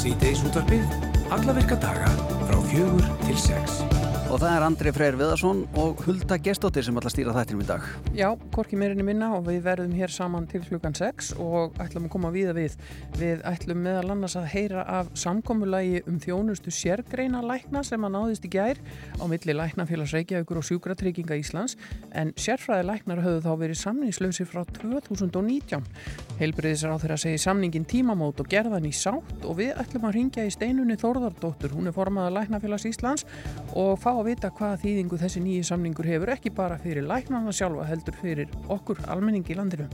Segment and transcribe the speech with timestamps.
[0.00, 0.86] Síðdeis útvarpið,
[1.28, 2.08] alla virka daga
[2.48, 3.99] frá fjögur til sex.
[4.30, 7.66] Og það er Andri Freyr Viðarsson og Hulda Gestóttir sem ætla að stýra þættinum í
[7.66, 7.86] dag.
[8.14, 12.12] Já, korki meirinni minna og við verðum hér saman til klukkan 6 og ætlum að
[12.12, 12.76] koma við að við.
[13.18, 18.46] Við ætlum meðal annars að heyra af samkommulagi um þjónustu sérgreina lækna sem að náðist
[18.46, 18.78] í gær
[19.18, 21.74] á milli læknafélags Reykjavíkur og sjúkratrygginga Íslands
[22.14, 25.90] en sérfræði læknar höfðu þá verið samningslausi frá 2019.
[26.38, 30.46] Heilbriðisar á þeirra segi samningin tímamót og gerðan í sátt og við ætlum að ringja
[30.46, 31.74] í steinunni Þórðardóttur.
[31.74, 33.26] Hún er formaða læknafélags Íslands
[33.74, 37.86] og fá að vita hvaða þýðingu þessi nýju samningur hefur ekki bara fyrir læknarna sjálfa
[37.88, 39.86] heldur fyrir okkur almenningi í landinu.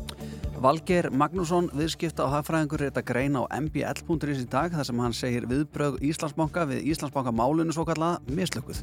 [0.57, 5.47] Valger Magnússon, viðskipta og hagfræðingur þetta greina á mbl.is í dag þar sem hann segir
[5.51, 8.81] viðbröð Íslandsbanka við Íslandsbanka málinu svo kallaða mislökuð.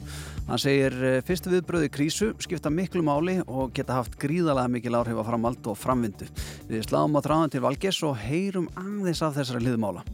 [0.48, 5.24] Hann segir eh, fyrstu viðbröði krísu skipta miklu máli og geta haft gríðalega mikil áhrif
[5.24, 6.30] að framald og framvindu.
[6.70, 10.06] Við sláum á þráðan til Valgers og heyrum aðeins af þessari liðmála.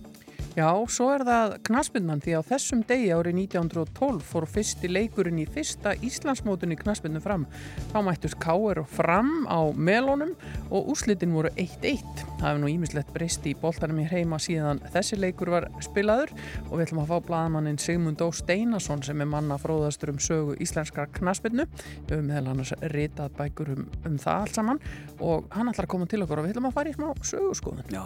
[0.58, 5.46] Já, svo er það knaspinnan því á þessum degi árið 1912 fór fyrsti leikurinn í
[5.46, 7.44] fyrsta Íslandsmótunni knaspinnu fram.
[7.92, 10.34] Þá mættust og Fram á melónum
[10.74, 12.02] og úrslitin voru 1-1.
[12.40, 16.34] Það hefur nú ímislegt breyst í boltanum í heima síðan þessi leikur var spilaður
[16.66, 20.58] og við ætlum að fá bladamannin Sigmund Ó Steinason sem er manna fróðastur um sögu
[20.58, 21.68] íslenskar knaspinnu.
[22.08, 24.82] Við höfum meðal annars ritað bækur um, um það allt saman
[25.20, 27.86] og hann ætlar að koma til okkur og við ætlum að fara í smá sögurskoðun.
[27.94, 28.02] Já,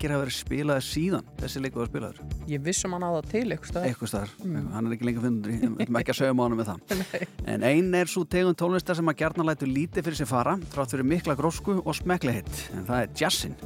[0.00, 2.20] það leikir hafa verið spilaði síðan þessi leiku var spilaður.
[2.48, 4.68] Ég vissum hann aða til eitthvað staðar, mm.
[4.72, 6.94] hann er ekki lengur fundur við ætlum ekki að segja um ánum með það.
[7.52, 10.94] en einn er svo tegund tónlistar sem að gerna lætu lítið fyrir sér fara, trátt
[10.94, 13.56] fyrir mikla grósku og smeklihitt, en það er jazzin.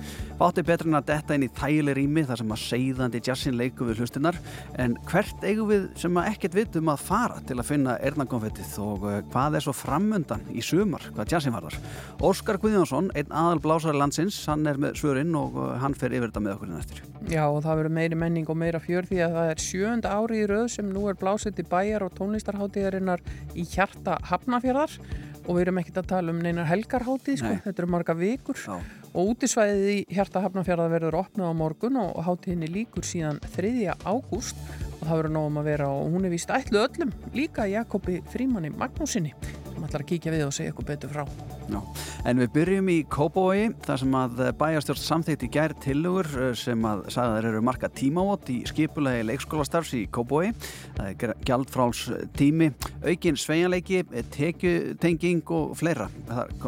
[0.40, 3.86] Bátti betur en að detta inn í þægileg rými þar sem að seiðandi jazzin leiku
[3.86, 4.40] við hlustinnar,
[4.82, 9.06] en hvert eigum við sem að ekkert vitum að fara til að finna erðnagonfettið og
[9.06, 11.78] uh, hvað er svo framundan í sumar, hvað jazzin var þar.
[12.24, 16.32] Óskar Guðjónsson, einn aðal blásari landsins, hann er með svörinn og uh, hann fer yfir
[16.32, 17.02] þetta með okkur inn eftir.
[17.30, 20.40] Já og það verður meiri menning og meira fjör því að það er sjönda ári
[20.40, 23.24] í rauð sem nú er blásið til bæjar og tónlistarháttíðarinnar
[23.54, 24.98] í hjarta Hafnafjörðar
[25.44, 28.78] og við erum ekkert að tala um neinar helgarháttíð sko, þetta eru marga vikur Já.
[29.12, 33.74] og útisvæðið í hjarta Hafnafjörðar verður opnað á morgun og háttíðinni líkur síðan 3.
[34.08, 34.56] ágúst
[35.00, 38.72] og það verður nógum að vera og hún er vist ætlu öllum líka Jakobi Frímanni
[38.72, 39.34] Magnúsinni
[39.74, 41.24] sem ætlar að kíkja við og segja eitthvað betur frá.
[41.68, 41.80] Já.
[42.28, 47.04] En við byrjum í Kópavogi þar sem að bæjarstjórn samþýtt í gær tilugur sem að
[47.14, 50.54] sagðar eru marka tímávot í skipulegi leikskólastarfs í Kópavogi.
[50.96, 52.02] Það er gjaldfráls
[52.38, 52.70] tími,
[53.04, 54.02] aukin sveianleiki,
[54.34, 56.08] tekjutenging og fleira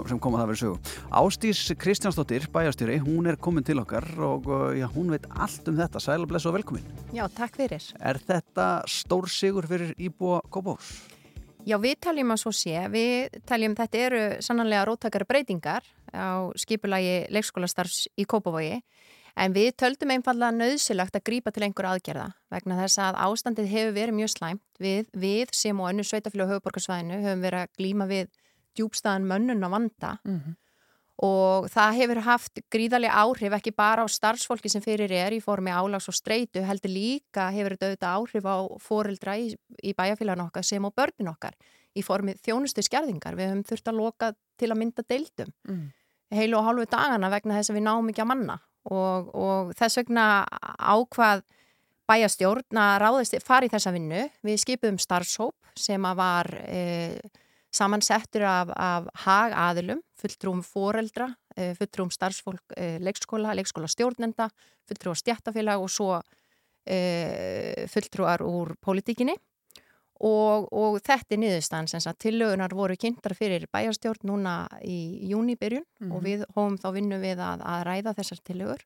[0.07, 0.95] sem kom að það verið sögu.
[1.23, 6.03] Ástís Kristjánsdóttir, bæjarstjóri, hún er komin til okkar og já, hún veit allt um þetta.
[6.03, 6.85] Sæl og bless og velkomin.
[7.17, 7.85] Já, takk fyrir.
[8.01, 11.16] Er þetta stór sigur fyrir íbúa Kópavógs?
[11.67, 17.25] Já, við taljum að svo sé, við taljum þetta eru sannanlega róttakara breytingar á skipulagi
[17.35, 18.81] leikskólastarfs í Kópavogi.
[19.37, 23.97] En við töldum einfallega nöðsilagt að grípa til einhver aðgerða vegna þess að ástandið hefur
[23.99, 24.63] verið mjög slæmt.
[24.81, 28.31] Við, við sem og önnu sveitafélag á höfuborgarsvæðinu höfum verið að glíma við
[28.79, 30.13] djúbstæðan mönnun á vanda.
[30.25, 30.57] Mm -hmm
[31.25, 35.73] og það hefur haft gríðarlega áhrif ekki bara á starfsfólki sem fyrir er í formi
[35.73, 40.67] álags og streitu heldur líka hefur þetta auðvitað áhrif á fóreldra í, í bæjarfélagin okkar
[40.69, 41.57] sem á börnin okkar
[41.97, 45.85] í formi þjónustu skjærðingar við höfum þurft að loka til að mynda deildum mm.
[46.37, 48.59] heilu og hálfu dagana vegna þess að við náum ekki að manna.
[48.87, 50.27] Og, og þess vegna
[50.79, 51.43] ákvað
[52.07, 54.27] bæjastjórn að ráðist fari þessa vinnu.
[54.47, 56.83] Við skipum starfshóp sem að var e,
[57.77, 64.49] samansettur af, af hag aðilum, fulltrúum foreldra, eh, fulltrúum starfsfólk eh, leikskóla, leikskóla stjórnenda,
[64.89, 66.17] fulltrúar stjættafélag og svo
[66.87, 69.35] e, fulltrúar úr politíkinni
[70.25, 75.85] og, og þetta er niðurstaðan sem að tillögunar voru kynntar fyrir bæjarstjórn núna í júnibyrjun
[75.85, 76.15] mm -hmm.
[76.15, 78.85] og við hóum þá vinnu við að, að ræða þessar tillögur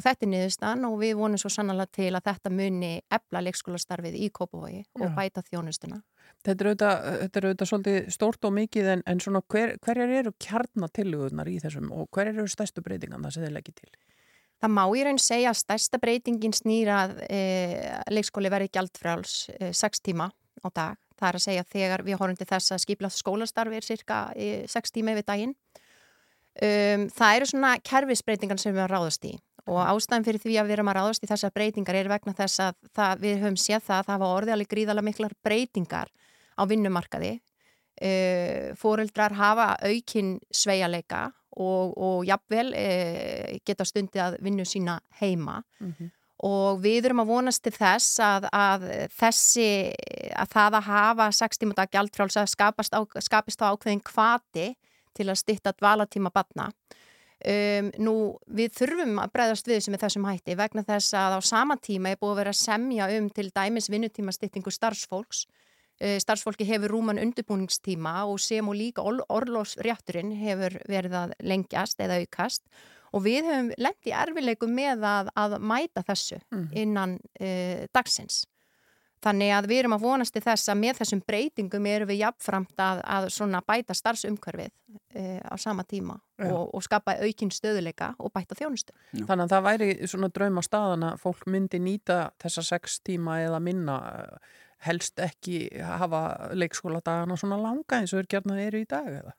[0.00, 4.16] og þetta er niðurstan og við vonum svo sannlega til að þetta muni ebla leikskólastarfið
[4.16, 6.00] í Kópavogi og bæta þjónustuna.
[6.40, 10.14] Þetta er auðvitað, þetta er auðvitað svolítið stórt og mikið en, en svona hver, hverjar
[10.22, 13.90] eru kjarnatillögunar í þessum og hverjar eru stærstu breytingan það sem þið leggir til?
[14.60, 17.42] Það má í raun segja að stærsta breytingin snýrað e,
[18.12, 20.96] leikskóli verið gjaldfráls e, 6 tíma á dag.
[21.20, 24.64] Það er að segja þegar við horfum til þess að skipla skólastarfi er cirka e,
[24.68, 25.56] 6 tíma yfir daginn.
[26.60, 30.76] Um, það eru svona kerfisbreytingan sem við ráðast í og ástæðan fyrir því að við
[30.76, 33.98] erum að ráðast í þessar breytingar er vegna þess að það, við höfum séð það
[33.98, 36.12] að það var orðiðalega gríðalega miklar breytingar
[36.56, 41.26] á vinnumarkaði uh, fóreldrar hafa aukinn sveialeika
[41.60, 46.12] og, og jafnvel uh, geta stundi að vinnu sína heima mm -hmm.
[46.48, 48.86] og við erum að vonast til þess að, að
[49.18, 49.92] þessi
[50.34, 54.74] að það að hafa 6 tíma dag gjaldfrálsa skapist, á, skapist á ákveðin kvati
[55.14, 56.70] til að stitta dvalatíma batna.
[57.40, 58.14] Um, nú
[58.52, 62.12] við þurfum að breyðast við sem er þessum hætti vegna þess að á sama tíma
[62.12, 65.46] er búið að vera að semja um til dæmis vinnutíma stittingu starfsfólks.
[66.00, 72.20] Uh, starfsfólki hefur rúman undirbúningstíma og sem og líka orlósrétturinn hefur verið að lengjast eða
[72.20, 72.66] aukast.
[73.16, 76.68] Og við höfum lendið erfileikum með að, að mæta þessu mm.
[76.76, 78.44] innan uh, dagsins
[79.20, 82.80] Þannig að við erum að vonast til þess að með þessum breytingum erum við jafnframt
[82.80, 84.70] að, að bæta starfsumkörfið
[85.12, 88.96] e, á sama tíma og, og skapa aukinn stöðuleika og bæta þjónustu.
[89.12, 89.26] Já.
[89.28, 93.60] Þannig að það væri svona drauma staðan að fólk myndi nýta þessa sex tíma eða
[93.60, 93.98] minna
[94.86, 99.34] helst ekki hafa leikskóladagana svona langa eins og er gerna eru í dag eða?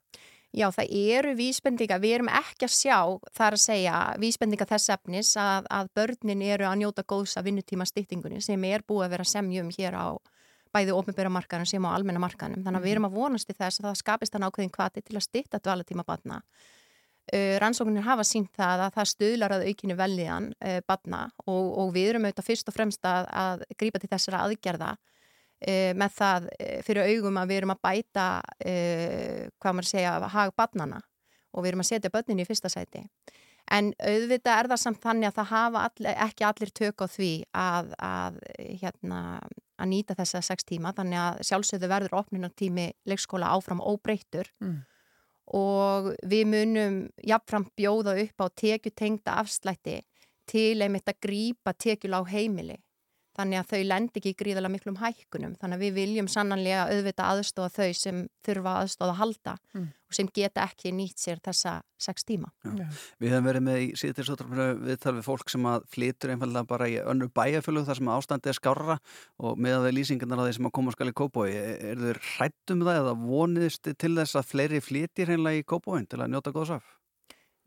[0.51, 2.97] Já, það eru vísbendinga, við erum ekki að sjá
[3.37, 7.87] þar að segja vísbendinga þess efnis að, að börnin eru að njóta góðs að vinnutíma
[7.87, 10.19] stýttingunni sem er búið að vera semjum hér á
[10.75, 12.63] bæði ofnbjörra markanum sem á almenna markanum.
[12.65, 15.15] Þannig að við erum að vonast í þess að það skapist þann ákveðin kvati til
[15.15, 16.41] að stýtta dvalatíma batna.
[17.31, 21.91] Uh, rannsóknir hafa sínt það að það stuðlar að aukinu veljiðan uh, batna og, og
[21.95, 24.95] við erum auðvitað fyrst og fremst að, að grípa til þessara aðgerða
[25.61, 28.25] e, með það e, fyrir augum að við erum að bæta
[28.65, 28.73] e,
[29.61, 31.01] hvað maður segja hag badnana
[31.51, 33.03] og við erum að setja börnin í fyrsta sæti.
[33.71, 37.31] En auðvitað er það samt þannig að það hafa all, ekki allir tök á því
[37.55, 38.39] að, að,
[38.81, 39.19] hérna,
[39.79, 40.91] að nýta þessa sex tíma.
[40.97, 44.77] Þannig að sjálfsögðu verður opninartími leikskóla áfram óbreytur mm.
[45.61, 50.01] og við munum jafnframt bjóða upp á tekjutengda afslætti
[50.51, 52.81] til einmitt að grípa tekjul á heimili
[53.41, 57.29] þannig að þau lend ekki í gríðala miklum hækkunum þannig að við viljum sannanlega auðvita
[57.31, 59.87] aðstóða þau sem þurfa aðstóða að halda mm.
[60.07, 62.49] og sem geta ekki nýtt sér þessa sex tíma.
[62.65, 62.85] Já.
[63.21, 66.89] Við hefum verið með í síðan við þarfum við fólk sem að flytur einfallega bara
[66.89, 68.97] í önnu bæjarfjölu þar sem ástandi er skárra
[69.41, 72.01] og með að það er lýsingarnar að þeir sem að koma skal í kópói er
[72.01, 76.33] þau rættum það eða voniðist til þess að fleiri flytir hreinlega í kópóin til að
[76.33, 76.97] njóta góðsaf?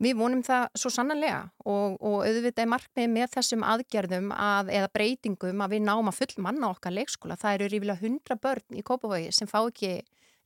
[0.03, 4.91] Við vonum það svo sannanlega og, og auðvitað er markmið með þessum aðgerðum að, eða
[4.91, 7.37] breytingum að við náum að full manna okkar leikskóla.
[7.39, 9.93] Það eru rífilega 100 börn í Kópavogi sem fá ekki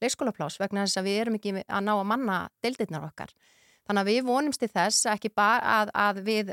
[0.04, 3.34] leikskólaplás vegna þess að við erum ekki að ná að manna deildirnar okkar.
[3.90, 6.52] Þannig að við vonumst til þess ekki bara að, að við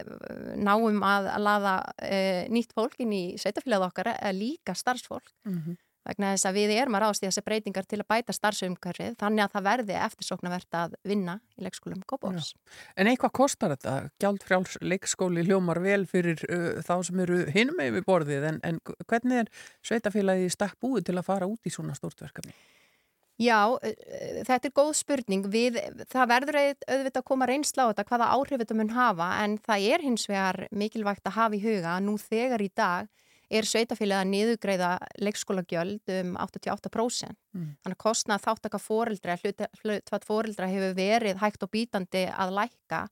[0.56, 5.34] náum að laða e, nýtt fólk inn í sveitafélagið okkar eða líka starfsfólk.
[5.44, 8.36] Mm -hmm vegna þess að við erum að ráðast í þessi breytingar til að bæta
[8.36, 12.52] starfsumkörfið þannig að það verði eftirsóknarvert að vinna í leikskólum Kópáls.
[12.96, 13.96] En eitthvað kostar þetta?
[14.22, 18.80] Gjaldfrjáls leikskóli hljómar vel fyrir uh, þá sem eru hinum með við borðið en, en
[19.10, 19.52] hvernig er
[19.84, 22.54] sveitafélagi stakk búið til að fara út í svona stórtverkefni?
[23.36, 23.76] Já,
[24.48, 25.44] þetta er góð spurning.
[25.52, 25.76] Við,
[26.08, 29.88] það verður auðvitað að koma reynsla á þetta hvaða áhrif þetta mun hafa en það
[29.92, 33.10] er hins vegar mikilvægt að hafa í huga að nú þegar í dag
[33.50, 34.90] er sveitafélagi að niðugreiða
[35.22, 37.36] leikskólagjöld um 88%.
[37.54, 37.68] Mm.
[37.84, 39.38] Þannig að kostnað þáttaka fóreldra,
[39.84, 43.06] hlutvat fóreldra hefur verið hægt og bítandi að lækka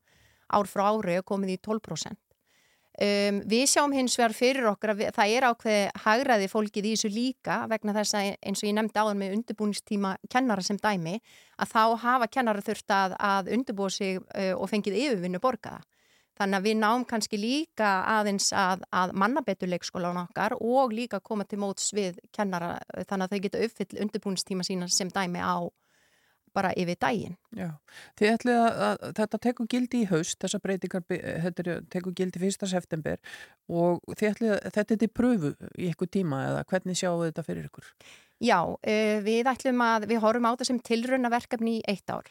[0.55, 2.21] ár frá ári og komið í 12%.
[2.95, 7.09] Um, við sjáum hins vegar fyrir okkur að það er ákveði hagraði fólkið í þessu
[7.11, 11.17] líka vegna þess að eins og ég nefndi áður með undirbúningstíma kennara sem dæmi
[11.59, 15.83] að þá hafa kennara þurft að, að undirbúa sig uh, og fengið yfirvinnu borgaða.
[16.35, 21.61] Þannig að við náum kannski líka aðeins að, að mannabeturleikskólan okkar og líka koma til
[21.63, 22.77] móts við kennara
[23.07, 25.63] þannig að þau geta uppfyll undirbúinistíma sína sem dæmi á
[26.55, 27.35] bara yfir dægin.
[28.19, 31.03] Þetta tekur gildi í haust, þessa breytingar
[31.91, 33.19] tekur gildi fyrsta september
[33.69, 37.91] og að þetta er til pröfu í ykkur tíma eða hvernig sjáu þetta fyrir ykkur?
[38.43, 42.27] Já, uh, við ætlum að við horfum á þetta sem tilrönaverkefni í eitt ár.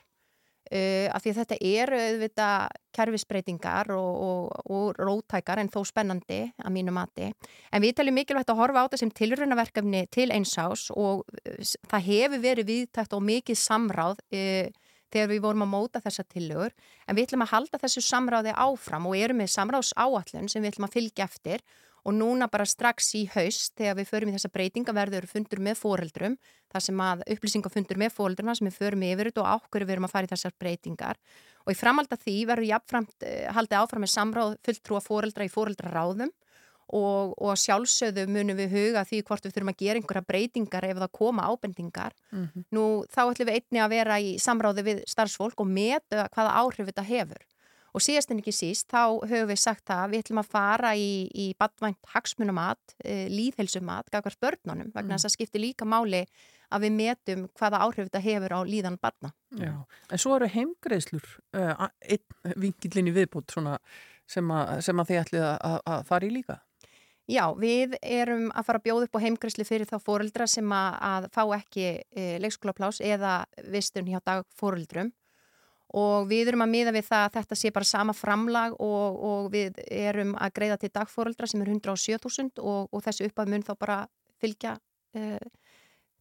[0.71, 6.39] Uh, af því að þetta eru auðvitað kerfisbreytingar og, og, og rótækar en þó spennandi
[6.55, 7.27] að mínu mati.
[7.73, 12.07] En við teljum mikilvægt að horfa á þetta sem tilrunaverkefni til einsás og uh, það
[12.07, 14.71] hefur verið viðtækt og mikið samráð uh,
[15.13, 16.73] þegar við vorum að móta þessa tillögur
[17.05, 20.73] en við ætlum að halda þessu samráði áfram og erum með samráðs áallun sem við
[20.73, 21.65] ætlum að fylgja eftir
[22.03, 25.79] og núna bara strax í haust þegar við förum í þessa breytinga verður fundur með
[25.79, 26.37] fóreldrum
[26.73, 30.15] þar sem að upplýsingafundur með fóreldrum sem við förum yfir og ákveður við erum að
[30.15, 31.19] fara í þessar breytingar
[31.63, 35.53] og í framhald af því verður jafnframt uh, haldið áfram með samráð fulltrúa fóreldra í
[35.53, 36.33] fóreldraráðum
[36.93, 40.99] og, og sjálfsögðu munum við huga því hvort við þurfum að gera einhverja breytingar ef
[40.99, 42.13] það koma ábendingar.
[42.31, 42.65] Mm -hmm.
[42.75, 46.89] Nú þá ætlum við einni að vera í samráði við starfsfólk og meta hvaða áhrif
[46.91, 47.41] þetta hefur.
[47.93, 51.27] Og síðast en ekki síst, þá höfum við sagt að við ætlum að fara í,
[51.29, 55.29] í badvænt hagsmunumat, e, eh, líðhelsumat, gafkværs börnunum, vegna þess mm.
[55.29, 56.23] að skipti líka máli
[56.73, 59.29] að við metum hvaða áhrif þetta hefur á líðan barna.
[59.61, 59.73] Já,
[60.09, 63.69] en svo eru heimgreðslur, uh, einn vingilinni viðbútt sem,
[64.81, 66.61] sem að þið ætlið að, að fara í líka?
[67.29, 70.95] Já, við erum að fara að bjóða upp á heimgræsli fyrir þá fóreldra sem að,
[71.07, 75.13] að fá ekki e, leikskólaplás eða vistun hjá dagfóreldrum
[75.93, 79.51] og við erum að miða við það að þetta sé bara sama framlag og, og
[79.53, 83.73] við erum að greiða til dagfóreldra sem er 107.000 og, og þessi uppað mun þá
[83.77, 83.99] bara
[84.41, 84.73] fylgja
[85.13, 85.37] e,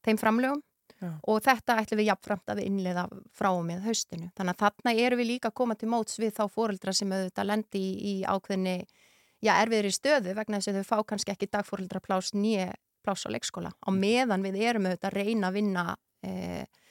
[0.04, 0.60] þeim framlögum
[1.02, 1.08] Já.
[1.26, 4.28] og þetta ætlum við jafnframt að við innlega frá og með haustinu.
[4.36, 7.48] Þannig að þarna erum við líka að koma til móts við þá fóreldra sem auðvitað
[7.48, 8.76] lendi í, í ákveðni
[9.42, 12.70] já, erfiðri stöðu vegna þess að þau fá kannski ekki dagfórildra plás nýja
[13.02, 13.72] plás á leikskóla.
[13.82, 15.84] Á meðan við erum auðvitað að reyna að vinna,
[16.22, 16.81] e, e,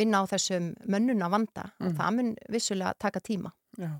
[0.00, 1.86] vinna á þessum mönnuna vanda mm.
[1.86, 3.52] og það mun vissulega taka tíma.
[3.78, 3.92] Já,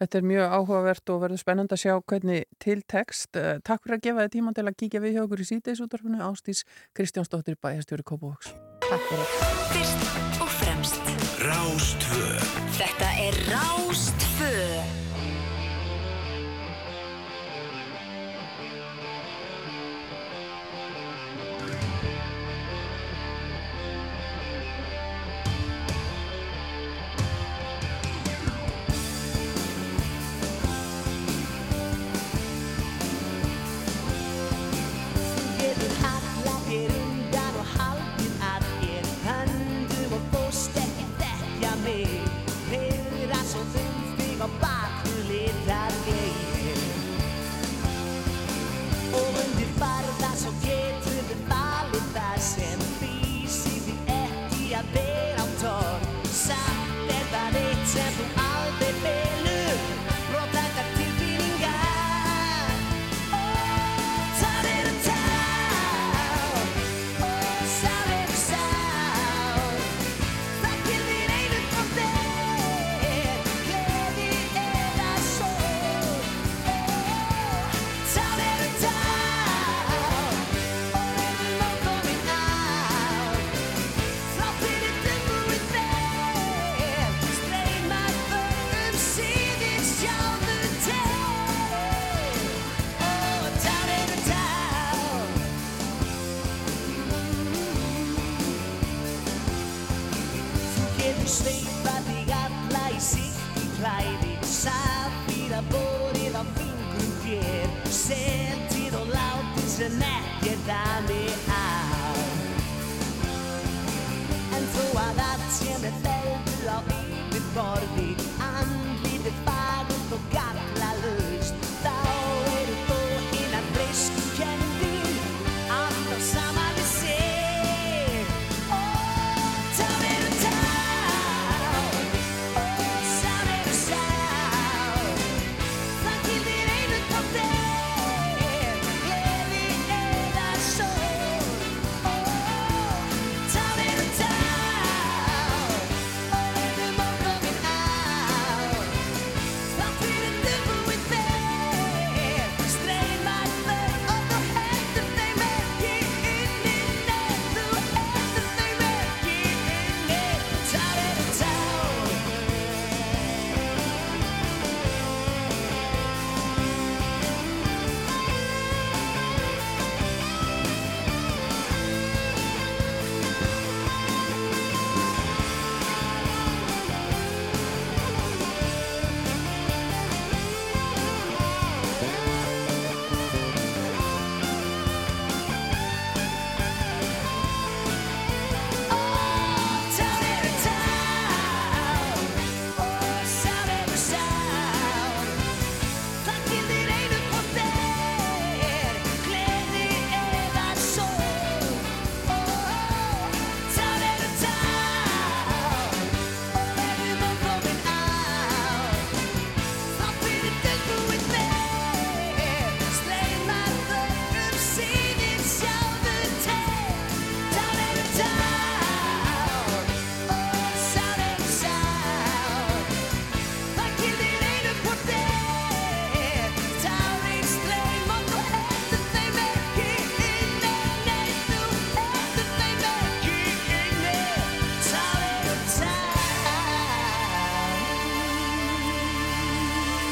[0.00, 3.36] þetta er mjög áhugavert og verður spennand að sjá hvernig til text.
[3.36, 6.24] Eh, takk fyrir að gefa þið tíma til að kíkja við hjá okkur í síteisútvarfinu
[6.26, 6.64] Ástís
[6.96, 8.54] Kristjánsdóttir Bæjastjóri Kópavóks.
[8.88, 9.36] Takk fyrir.
[9.76, 12.26] Fyrst og fremst Rástvö
[12.80, 14.29] Þetta er Rástvö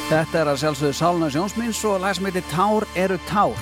[0.09, 3.53] Þetta er að sjálfsögðu Sáluna Sjónsmins og lag sem heitir Tár eru tár.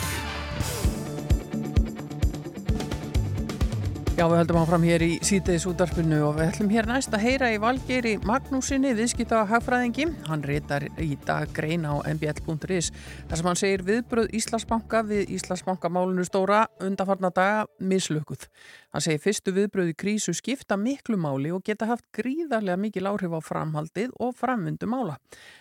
[4.17, 7.51] Já, við höldum áfram hér í sítiðis útarpinu og við höllum hér næst að heyra
[7.53, 10.07] í Valgeri Magnúsinni, viðskipta hagfræðingi.
[10.25, 12.87] Hann reytar í dag grein á mbl.is
[13.29, 18.47] þar sem hann segir viðbröð Íslandsbanka við Íslandsbanka málunu stóra undanfarnar daga mislökuð.
[18.89, 23.35] Hann segir fyrstu viðbröð í krísu skipta miklu máli og geta haft gríðarlega mikil áhrif
[23.37, 25.19] á framhaldið og framvindu mála.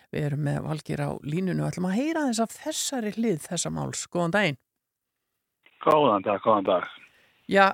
[0.08, 3.74] Við erum með Valger á línunu og ætlum að heyra þess að þessari hlið þessa
[3.76, 4.06] máls.
[4.08, 4.58] Góðan daginn.
[5.84, 6.88] Góðan dag, góðan dag.
[7.52, 7.68] Já,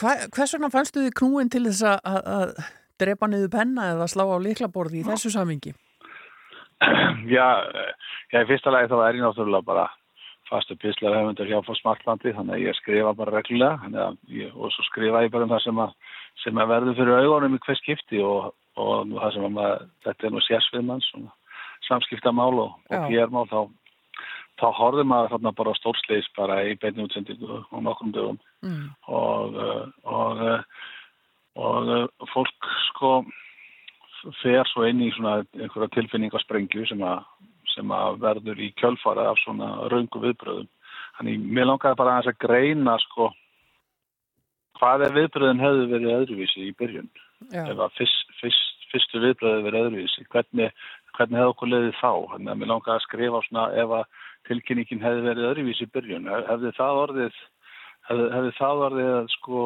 [0.00, 2.54] hva, hvers vegna fannstu þið knúin til þess að, að
[3.02, 5.74] drepa niður penna eða slá á liklaborði í þessu samingi?
[7.30, 7.46] Já,
[8.28, 9.84] já, í fyrsta lagi þá er ég náttúrulega bara
[10.50, 14.84] fastu píslar hefðundur hjá fór smartlandi þannig að ég skrifa bara reglulega ég, og svo
[14.90, 15.94] skrifa ég bara um það sem að,
[16.42, 20.28] sem að verður fyrir auðvonum í hvers skipti og, og það sem að maður, þetta
[20.28, 21.06] er nú sérsviðmann
[21.88, 23.58] samskiptamál og, og germál þá
[24.60, 28.84] þá horfið maður þarna bara stórsleis bara í beinu útsendingu og nokkrum dögum mm.
[29.10, 30.84] og, eh, og, eh,
[31.54, 33.14] og, og eh, fólk sko
[34.40, 37.24] fer svo inn í svona einhverja tilfinningasprengju sem að,
[37.74, 40.70] sem að verður í kjölfara af svona raungu viðbröðum.
[41.18, 43.28] Þannig mér langaði bara að greina sko
[44.78, 47.10] hvað er viðbröðin hefur verið öðruvísi í byrjun.
[47.52, 47.62] Já.
[47.66, 52.12] Ef að fyrst, fyrst, fyrstu viðbröði verið öðruvísi, hvernig, hvernig hefur okkur leiðið þá?
[52.34, 56.30] Þannig að mér langaði að skrifa svona ef að tilkynningin hefði verið öðruvísi byrjun.
[56.48, 57.38] Hefði það orðið,
[58.08, 59.62] hefði, hefði það orðið sko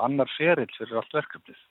[0.00, 1.64] annar ferill fyrir allt verkefnið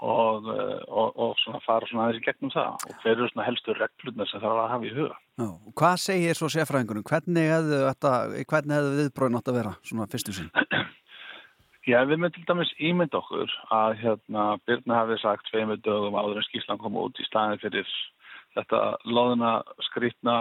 [0.00, 3.76] og, og, og svona fara svona aðeins í gegnum það og hver eru svona helstu
[3.76, 5.18] reglurnar sem það var að hafa í huga.
[5.40, 5.48] Já,
[5.80, 7.08] hvað segir svo sérfræðingunum?
[7.10, 10.52] Hvernig hefðu, hefðu viðbróðin átt að vera svona fyrstu sinn?
[11.88, 16.38] Já, við myndum til dæmis ímynd okkur að hérna Byrna hafi sagt tveimur dögum áður
[16.38, 17.88] en skíslan kom út í staðin fyrir
[18.56, 19.50] þetta loðuna
[19.86, 20.36] skrítna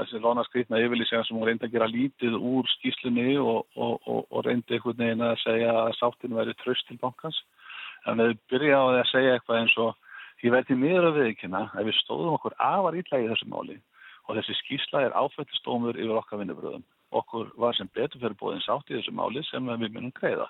[0.00, 4.24] þessi loðuna skrítna yfirlýsingar sem hún reyndi að gera lítið úr skýslunni og, og, og,
[4.30, 7.38] og reyndi einhvern veginn að segja að sáttinu væri tröst til bankans.
[8.10, 9.92] En við byrjaði að segja eitthvað eins og
[10.42, 13.78] ég veit í miður að viðkynna að við stóðum okkur afar ítlægi þessu máli
[14.26, 18.90] og þessi skýsla er áfættistómur yfir okkar vinnubröðum okkur var sem betur fyrir bóðin sátt
[18.90, 20.48] í þessu máli sem við munum greiða.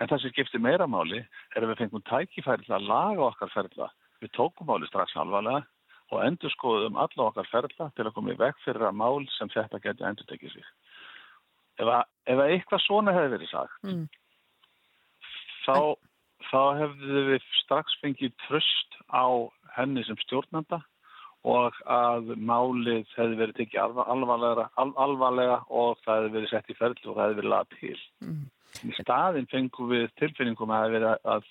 [0.00, 3.52] En það sem skiptir meira máli er að við fengum tækifæri til að laga okkar
[3.54, 5.64] ferðla Við tókum máli strax alvarlega
[6.10, 9.50] og endur skoðum alla okkar ferla til að koma í veg fyrir að mál sem
[9.52, 10.70] þetta geti endur tekið sig.
[11.80, 14.02] Ef að, ef að eitthvað svona hefði verið sagt, mm.
[15.64, 15.76] þá,
[16.50, 19.24] þá hefðu við strax fengið tröst á
[19.76, 20.82] henni sem stjórnanda
[21.48, 27.06] og að málið hefði verið tekið alvarlega, alvarlega og það hefði verið sett í ferli
[27.06, 28.00] og það hefði verið lað til.
[28.26, 28.42] Mm.
[28.86, 31.48] Í staðin fengum við tilfinningum að, að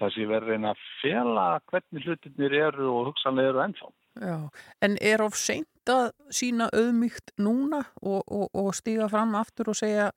[0.00, 3.90] það sé verið reyna að fjela hvernig hlutinir eru og hugsanlega eru ennþá.
[4.22, 4.36] Já,
[4.84, 9.78] en er of seint að sína auðmygt núna og, og, og stíga fram aftur og
[9.78, 10.10] segja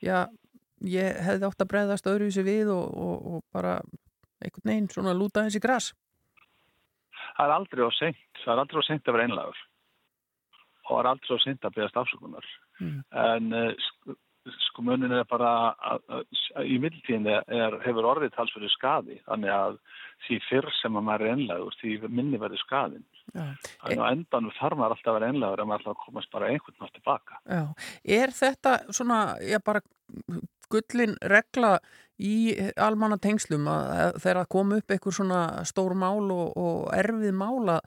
[0.00, 0.24] já,
[0.80, 2.88] ég hefði átt að breyðast öðruvísi við og,
[3.34, 3.76] og bara
[4.40, 5.92] einhvern veginn svona lúta þessi græs?
[7.36, 9.62] Það er aldrei of seint, það er aldrei of seint að vera einlagur
[10.84, 12.48] og það er aldrei of seint að beðast afsökunar
[12.80, 12.98] mm.
[13.24, 14.16] en uh,
[14.68, 16.24] sko munin er bara að, að,
[16.58, 17.36] að í mildtíðinni
[17.84, 19.78] hefur orðið talsverðu skadi þannig að
[20.26, 24.80] því fyrr sem að maður er einlegur því minni verður skadin þannig að endan þarf
[24.80, 27.40] maður alltaf að vera einlegur en maður alltaf komast bara einhvern nátt tilbaka.
[27.48, 27.62] Já.
[28.20, 29.84] Er þetta svona, já bara
[30.72, 31.76] gullin regla
[32.20, 37.34] í almanna tengslum að þegar að koma upp einhver svona stór mál og, og erfið
[37.36, 37.80] mála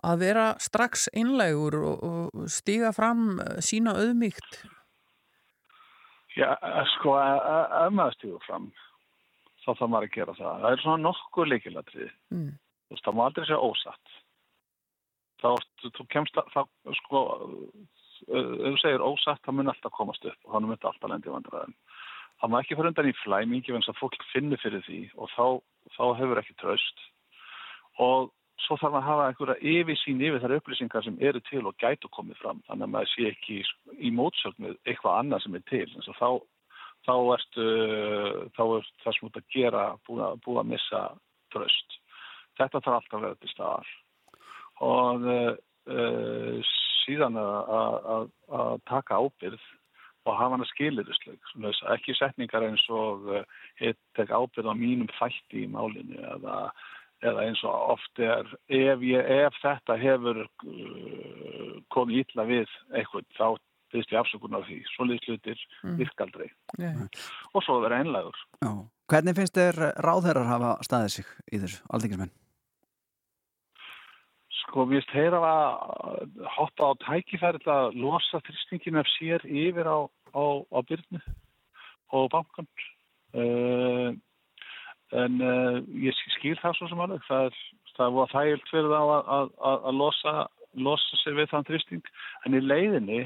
[0.00, 4.62] að vera strax einlegur og, og stíga fram sína auðmygt
[6.40, 6.48] Já,
[6.94, 8.66] sko, ef maður stjórn fram,
[9.60, 10.64] þá þarf maður að gera það.
[10.64, 12.12] Það er svona nokkuð leikilatrið.
[12.32, 12.50] Mm.
[12.88, 14.14] Þú veist, það má aldrei segja ósatt.
[15.40, 15.50] Þá,
[15.98, 16.60] þú kemst að, þá,
[17.00, 17.22] sko,
[18.28, 21.34] ef þú segir ósatt, það mun alltaf komast upp og þannig mun þetta alltaf lendi
[21.34, 21.78] vandræðin.
[22.40, 25.32] Það má ekki fyrir undan í flæmingi, en þess að fólk finnir fyrir því og
[25.34, 25.46] þá,
[25.96, 27.02] þá hefur ekki tröst.
[28.00, 28.30] Og
[28.66, 32.40] svo þarf að hafa einhverja yfirsýn yfir þar upplýsingar sem eru til og gætu komið
[32.42, 33.60] fram þannig að maður sé ekki
[33.98, 35.86] í mótsögn með eitthvað annað sem er til.
[36.20, 36.30] Þá,
[37.06, 37.66] þá, ertu,
[38.58, 41.02] þá er það sem út að gera búið búið að missa
[41.54, 42.00] tröst
[42.60, 43.90] þetta þarf alltaf að vera til staðar.
[44.86, 46.72] Og uh,
[47.04, 48.30] síðan að,
[48.88, 49.60] taka ábyrð
[50.28, 51.52] og hafa hann að skilirðusleik
[51.94, 53.44] ekki setningar eins og uh,
[53.80, 56.68] ég tek ábyrð á mínum fætti í málinu eða
[57.26, 63.26] eða eins og oft er ef, ég, ef þetta hefur uh, komið ítla við eitthvað
[63.36, 63.46] þá
[63.90, 65.96] byrst ég afsökun á því svo liðslutir mm.
[65.98, 67.00] virkaldrei yeah.
[67.52, 68.70] og svo verður einlegur Já.
[69.10, 72.32] Hvernig finnst þér ráðherrar hafa staðið sig í þessu aldingismenn?
[74.60, 79.98] Sko við veist heyra að hoppa á tækifæri að losa þrýstingin af sér yfir á,
[80.06, 81.22] á, á byrnu
[82.14, 82.70] og bankan
[83.30, 84.10] Uh,
[85.16, 87.22] en uh, ég skil það svo sem alveg.
[87.28, 87.60] Það,
[87.96, 89.48] það var þægilt fyrir þá að, að,
[89.90, 90.34] að losa,
[90.88, 92.12] losa sig við þann þrýsting.
[92.46, 93.24] En í leiðinni,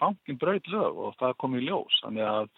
[0.00, 2.00] bankin brauð lög og það kom í ljós.
[2.08, 2.50] Að,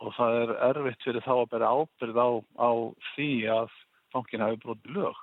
[0.00, 2.28] og það er erfitt fyrir þá að bera ábyrð á,
[2.60, 2.70] á
[3.14, 3.76] því að
[4.14, 5.22] bankin hafi brotið lög.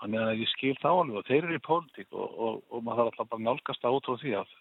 [0.00, 2.98] Þannig að ég skil þá alveg og þeir eru í pólitík og, og, og maður
[2.98, 4.54] þarf alltaf bara nálgast á út á því að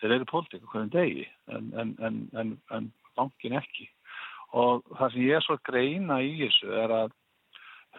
[0.00, 1.92] þeir eru í pólitík hvernig degi en, en,
[2.34, 3.86] en, en bankin ekki.
[4.54, 7.14] Og það sem ég er svo greina í þessu er að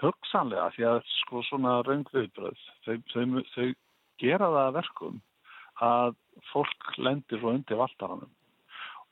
[0.01, 3.67] hugsanlega því að sko svona raungviðbröð þau, þau, þau
[4.21, 5.21] gera það verkum
[5.83, 6.15] að
[6.51, 8.31] fólk lendir svo undir valdaranum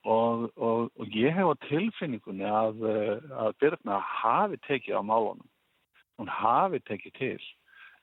[0.06, 2.82] og, og, og ég hef á tilfinningunni að,
[3.34, 5.48] að Byrna hafi tekið á málunum.
[6.22, 7.46] Hún hafi tekið til.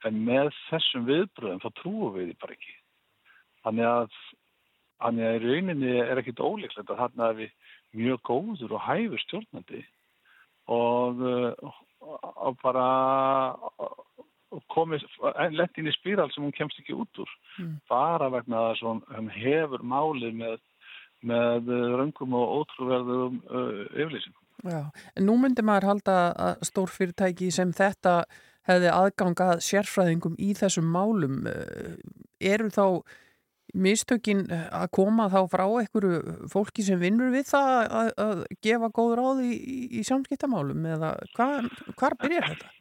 [0.07, 2.75] En með þessum viðbröðum þá trúum við því bara ekki.
[3.63, 4.17] Þannig að
[5.03, 7.62] þannig að í rauninni er ekkit ólíklegt að þarna er við
[7.97, 9.83] mjög góður og hæfur stjórnandi
[10.73, 11.23] og,
[12.13, 12.87] og bara
[14.73, 15.05] komið
[15.57, 17.75] lett inn í spíral sem hún kemst ekki út úr mm.
[17.91, 20.63] bara vegna að hún hefur málið með,
[21.25, 27.73] með röngum og ótrúverðum uh, yfirlýsingum Já, en nú myndir maður halda að stórfyrirtæki sem
[27.75, 28.23] þetta
[28.69, 31.97] hefði aðgangað sérfræðingum í þessum málum eh,
[32.53, 32.85] eru þá
[33.73, 39.15] mistökin að koma þá frá einhverju fólki sem vinnur við það að, að gefa góð
[39.21, 39.55] ráð í,
[40.01, 42.73] í samskiptamálum eða hvar, hvar byrjar þetta?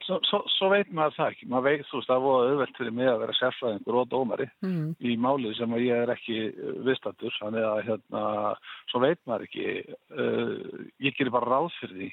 [0.00, 2.94] Svo, svo, svo veit maður það ekki, maður veit þú veist það voru auðvelt fyrir
[2.96, 4.86] mig að vera sérfræðingur og dómari mm.
[5.04, 8.22] í málið sem ég er ekki uh, viðstattur, þannig að hérna,
[8.88, 12.08] svo veit maður ekki, uh, ég gerir bara ráð fyrir því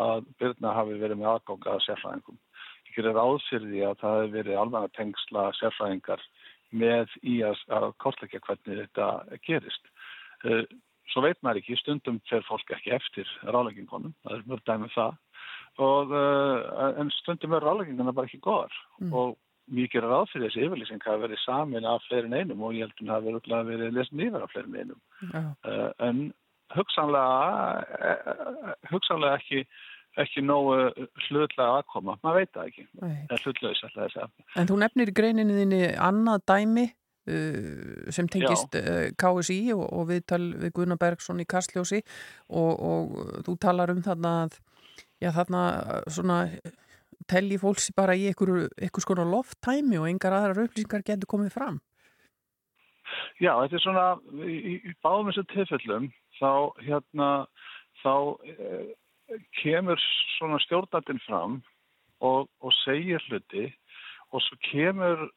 [0.00, 2.40] að byrna hafi verið með aðganga sérfræðingum.
[2.88, 6.24] Ég gerir ráð fyrir því að það hefur verið að tengsla sérfræðingar
[6.70, 9.08] með í að, að kortleika hvernig þetta
[9.46, 9.90] gerist.
[10.44, 10.64] Uh,
[11.10, 14.94] svo veit maður ekki, stundum fer fólk ekki eftir ráðleggingunum, það er mörg dæmið um
[14.94, 15.18] það
[15.80, 19.12] og uh, en stundum er ráðlegginguna bara ekki góðar mm.
[19.14, 19.36] og
[19.70, 22.96] mjög gerir ráð fyrir þessi yfirlýsing að verið samin af fleirin einum og ég held
[23.04, 26.24] að það verið verið lesin yfir af fleirin einum uh, en
[26.74, 27.36] hugsanlega
[28.90, 29.64] hugsanlega ekki
[30.18, 30.76] ekki nógu
[31.28, 32.16] hlutlega aðkoma.
[32.24, 32.86] Maður veit það ekki.
[33.44, 33.82] Hlutlaus,
[34.58, 40.08] En þú nefnir í greininni þinni annað dæmi uh, sem tengist uh, KSI og, og
[40.10, 42.02] viðtal við Gunnar Bergson í Kastljósi
[42.48, 44.60] og, og þú talar um þarna að
[45.20, 45.62] já þarna
[46.08, 46.38] svona
[47.30, 51.78] telli fólks bara í einhvers konar lofttæmi og engar aðrar upplýsingar getur komið fram?
[53.42, 54.06] Já, þetta er svona
[54.46, 56.50] í, í báðum þessu tilfellum þá
[56.86, 57.30] hérna
[58.02, 58.14] þá
[58.46, 58.90] eh,
[59.62, 60.00] kemur
[60.36, 61.60] svona stjórnandinn fram
[62.20, 63.68] og, og segir hluti
[64.30, 65.28] og svo kemur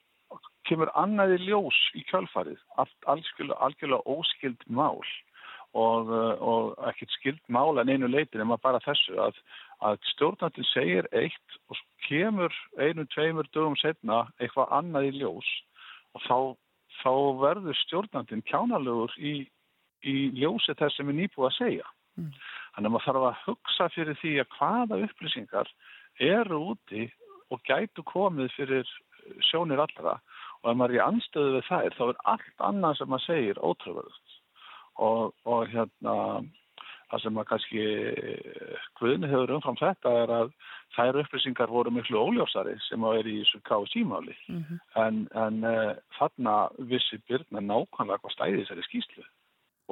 [0.68, 5.02] kemur annaði ljós í kjálfarið algjörlega óskild mál
[5.74, 9.40] og, og ekkert skild mál en einu leitin en bara þessu að
[9.84, 15.50] að stjórnandin segir eitt og kemur einu, tveimur dögum setna eitthvað annað í ljós
[16.16, 16.38] og þá,
[17.02, 19.34] þá verður stjórnandin kjánalegur í,
[20.08, 21.90] í ljósi þess sem er nýbúið að segja.
[22.20, 22.32] Mm.
[22.74, 25.74] Þannig að maður þarf að hugsa fyrir því að hvaða upplýsingar
[26.34, 27.08] eru úti
[27.54, 28.96] og gætu komið fyrir
[29.50, 30.18] sjónir allra
[30.64, 33.62] og ef maður er í anstöðu við þær þá er allt annað sem maður segir
[33.62, 34.40] ótrúverðust
[35.04, 36.18] og, og hérna
[37.14, 37.82] Það sem að kannski
[38.98, 40.48] hvudni hefur umfram þetta er að
[40.96, 44.34] þær upplýsingar voru miklu óljósari sem að er í þessu KSI-máli.
[44.50, 44.80] Mm -hmm.
[45.04, 46.56] En, en uh, þarna
[46.90, 49.26] vissi Byrna nákvæmlega hvað stæði þessari skýslu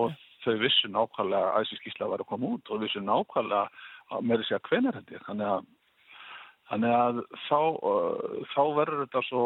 [0.01, 0.17] og.
[0.45, 4.57] Þau vissu nákvæmlega að þessi skýsla var að koma út og vissu nákvæmlega með þessi
[4.57, 5.23] að hvenar þetta.
[5.29, 5.65] Þannig að,
[6.71, 7.59] þannig að þá,
[7.91, 9.45] uh, þá verður þetta svo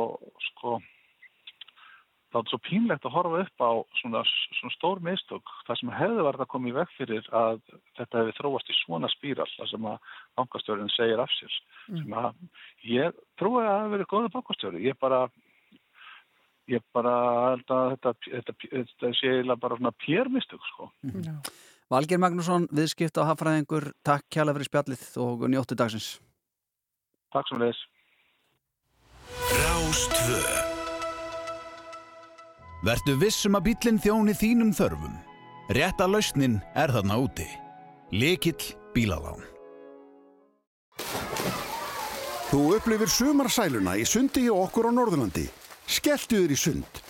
[0.50, 0.78] sko
[2.36, 4.22] þá er þetta svo pínlegt að horfa upp á svona,
[4.60, 7.62] svona stór meðstök það sem hefði verið að koma í veg fyrir að
[7.96, 12.02] þetta hefði þróast í svona spíral það sem að bankastjórun segir af sér mm.
[12.02, 12.42] sem að
[12.92, 15.22] ég trúi að það hefði verið góða bankastjóri ég bara
[16.72, 17.14] ég bara
[17.52, 21.42] held að þetta, þetta, þetta sé bara svona pérmistök sko mm.
[21.94, 26.16] Valgir Magnússon, viðskipt á Hafræðingur takk kjæla fyrir spjallið og njóttu dagsins
[27.36, 27.84] Takk sem leðis
[29.52, 30.74] Rástvö
[32.86, 35.14] Vertu vissum að bílinn þjóni þínum þörfum.
[35.74, 37.48] Rétta lausnin er þarna úti.
[38.14, 39.42] Lekill bílalán.
[42.52, 45.48] Þú upplifir sumarsæluna í sundi í okkur á Norðurlandi.
[45.88, 47.02] Skelltu þér í sund.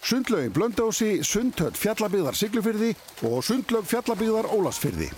[0.00, 2.94] Sundlaugin Blöndósi, Sundhöll Fjallabíðar Siglufyrði
[3.28, 5.10] og Sundlaug Fjallabíðar Ólasfyrði.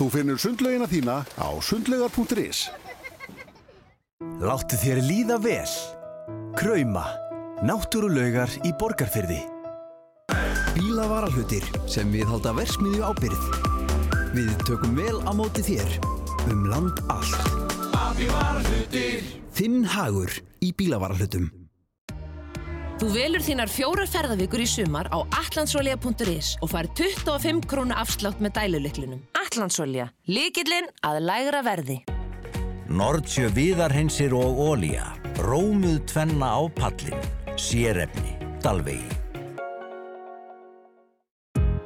[0.00, 2.66] Þú finnur sundlaugina þína á sundlaugar.is.
[4.40, 5.74] Láttu þér líða vel.
[6.56, 7.04] Krauma.
[7.60, 9.42] Náttúrulaugar í borgarfyrði.
[10.72, 13.46] Bílavaralhutir sem við halda versmiðju ábyrð.
[14.32, 15.98] Við tökum vel á móti þér
[16.48, 17.36] um land allt.
[19.52, 20.32] Þinn hagur
[20.64, 21.50] í bílavarahlutum.
[23.00, 28.58] Þú velur þínar fjórar ferðavíkur í sumar á atlandsolja.is og fær 25 krónu afslátt með
[28.58, 29.22] dæluliklunum.
[29.40, 31.96] Atlandsolja, líkillinn að lægra verði.
[32.92, 35.06] Nordsjö viðarheinsir og ólíja.
[35.40, 37.24] Rómuð tvenna á pallin.
[37.56, 38.36] Sérefni.
[38.60, 39.08] Dalvegi.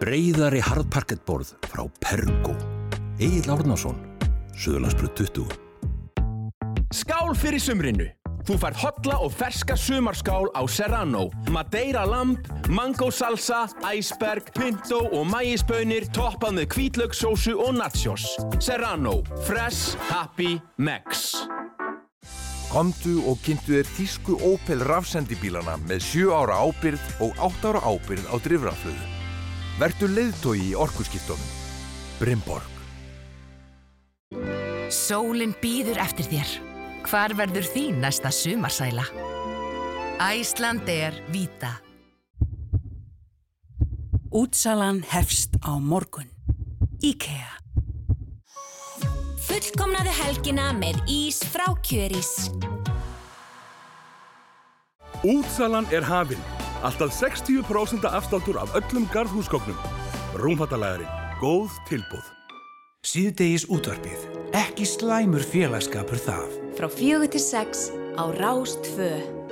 [0.03, 2.59] Breiðari hardparkettborð frá Pergo.
[3.23, 4.03] Egil Árnason.
[4.59, 5.57] Suðurlandsbröð 20.
[6.91, 8.11] Skál fyrir sumrinu!
[8.45, 11.31] Þú færð hotla og ferska sumarskál á Serrano.
[11.49, 18.27] Madeira lamb, mango salsa, iceberg, pinto og mægisbönir toppað með kvítlaugsósu og nachos.
[18.61, 19.23] Serrano.
[19.49, 21.33] Fresh, happy, max.
[22.69, 28.29] Komdu og kynntu þér þísku Opel rafsendibílana með 7 ára ábyrð og 8 ára ábyrð
[28.29, 29.09] á drifraflöðu.
[29.81, 31.51] Vertu leiðtói í orkuskiptunum.
[32.21, 32.69] Brimborg.
[34.93, 36.74] Sólinn býður eftir þér.
[37.05, 39.05] Hvar verður þín næsta sumarsæla?
[40.25, 41.75] Æsland er vita.
[44.33, 46.31] Útsalan hefst á morgun.
[47.05, 47.53] IKEA.
[49.45, 52.49] Fullkomnaðu helgina með ís frá Kjörís.
[55.23, 56.41] Útsalan er hafinn.
[56.85, 59.77] Alltaf 60% afsláttur af öllum garðhúsgóknum.
[60.41, 61.13] Rúmfattalæðarinn.
[61.39, 62.27] Góð tilbúð.
[63.05, 64.29] Síðdegis útvarpið.
[64.57, 66.64] Ekki slæmur félagskapur það.
[66.75, 69.44] Frá fjögur til sex á Rástfö.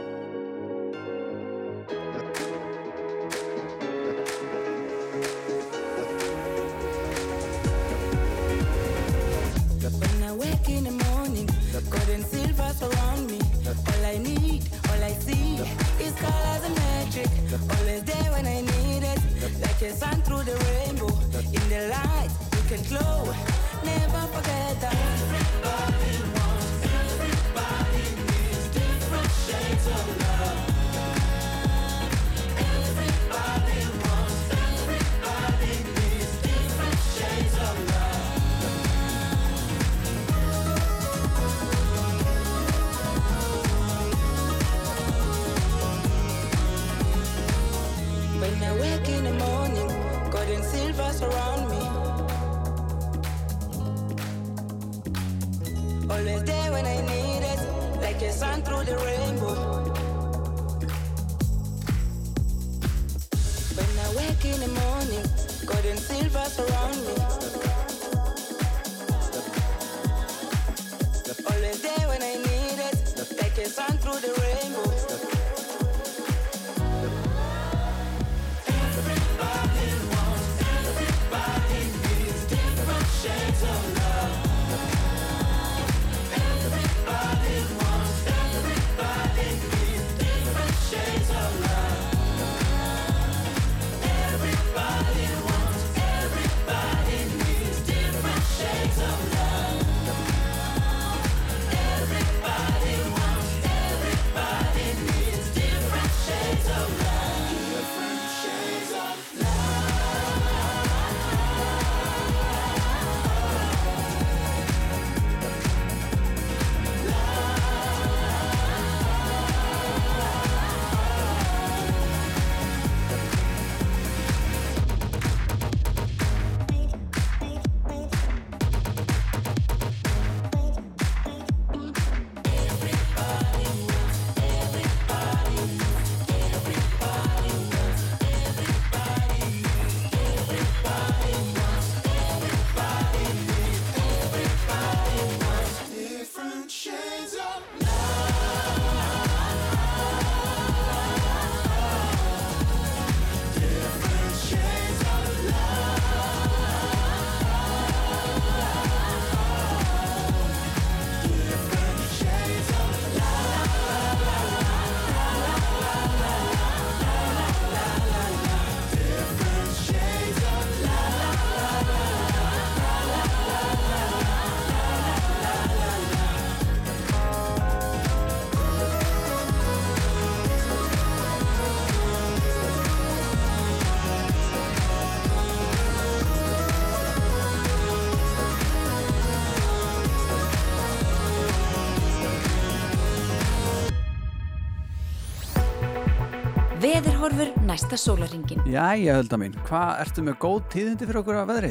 [197.72, 198.60] Næsta sólaringin.
[198.68, 201.70] Jæja, hölda mín, hvað ertu með góð tíðindi fyrir okkur að veðri?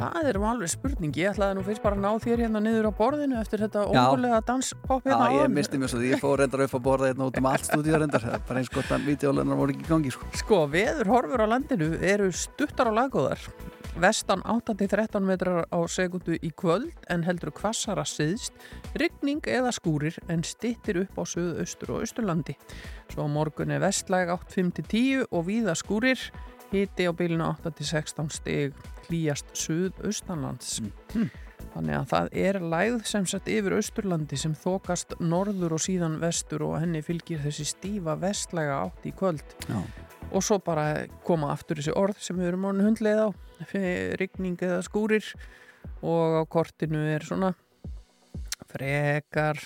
[0.00, 2.92] Það er alveg spurning, ég ætlaði nú fyrst bara að ná þér hérna niður á
[3.00, 3.98] borðinu eftir þetta Já.
[4.06, 5.56] ógulega danspopp Já, hérna ég áðan.
[5.58, 7.98] misti mér svo því, ég fór reyndar upp að borða hérna út um allt stúdíu
[7.98, 10.30] reyndar, Það er bara eins gott að videólennar voru ekki í gangi sko.
[10.38, 13.42] Sko, veður horfur á landinu eru stuttar á lagóðar.
[13.98, 18.54] Vestan 8-13 metrar á sekundu í kvöld en heldur kvassara syðst,
[18.94, 22.54] rigning eða skúrir en stittir upp á söðu-austur og austurlandi.
[23.10, 26.22] Svo morgun er vestlæg 8-5-10 og víða skúrir,
[26.70, 30.78] hiti á bylunu 8-16 stig hlýjast söðu-austanlands.
[31.74, 36.64] Þannig að það er lægð sem sett yfir austurlandi sem þokast norður og síðan vestur
[36.66, 39.56] og henni fylgir þessi stífa vestlæga átt í kvöld.
[39.68, 39.80] Já.
[40.30, 43.28] Og svo bara koma aftur þessi orð sem við erum án hundleið á,
[44.20, 45.26] rigning eða skúrir
[46.06, 47.54] og á kortinu er svona
[48.70, 49.58] frekar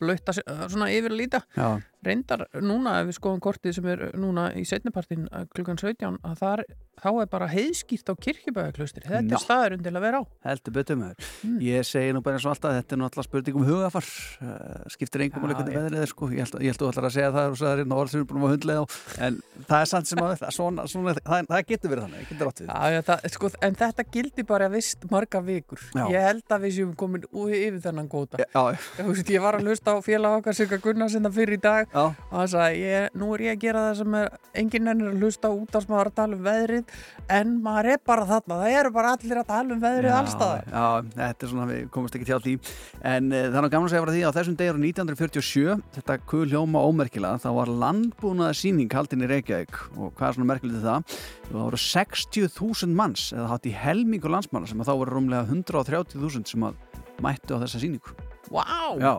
[0.00, 1.40] blöytt að se- svona yfir að líta.
[1.56, 1.80] Já.
[2.04, 6.62] Reyndar núna ef við skoðum kortið sem er núna í setnipartin klukkan 17 að þar,
[7.00, 9.04] þá er bara heiðskýrt á kirkjubæðaklaustri.
[9.04, 9.36] Þetta Já.
[9.38, 10.22] er staðurinn til að vera á.
[10.48, 11.58] Heldur betur með þér.
[11.64, 14.08] Ég segi nú bara eins og alltaf, þetta er alltaf spurning um hugafar.
[14.44, 16.28] Uh, skiptir engum alveg hvernig veðrið er sko.
[16.34, 18.28] Ég held, ég held þú ætlar að segja það og sagði hérna orð sem við
[18.30, 18.84] búin að hundlega á.
[19.28, 22.34] En það er samt sem að það, svona, svona, það, það getur verið þannig, það
[22.34, 22.68] getur.
[22.68, 25.84] Já, já, það, sko, en þetta gildi bara vist marga vikur.
[25.94, 26.04] Já.
[26.14, 28.40] Ég held að við séum komin ú- yfir þennan góta.
[28.42, 31.90] Ég, var að hlusta á félag okkar Sigga Gunnarsinna fyrir í dag.
[31.94, 35.22] Og hann sagði, ég, nú er ég að gera það sem er, enginn ennir að
[35.22, 36.94] hlusta út af sem maður að tala um veðrið
[37.38, 40.68] en maður er bara þarna, það eru bara allir að tala um veðrið allstaðar.
[40.74, 42.56] Já, þetta er svona, við komumst ekki til því
[43.04, 46.16] En uh, það er nú gaman að segja frá því að þessum degur 1947, þetta
[46.30, 50.78] kul hljóma ómerkilega, þá var landbúnaða síning haldin í Reykjavík og hvað er svona merkilegt
[50.78, 51.18] við það?
[51.50, 56.54] Það voru 60.000 manns eða hátt í helmingu landsmanna sem að þá voru rúmlega 130.000
[56.54, 56.80] sem að
[57.24, 58.16] mættu á þessa síningu
[58.52, 58.64] Vá!
[59.00, 59.12] Já,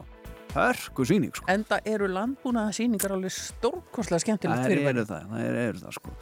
[0.56, 1.48] hörku síning sko.
[1.52, 5.98] Enda eru landbúnaða síningar alveg stórkostlega skemmtilegt Það fyrir eru það, það eru, eru það
[5.98, 6.14] sko.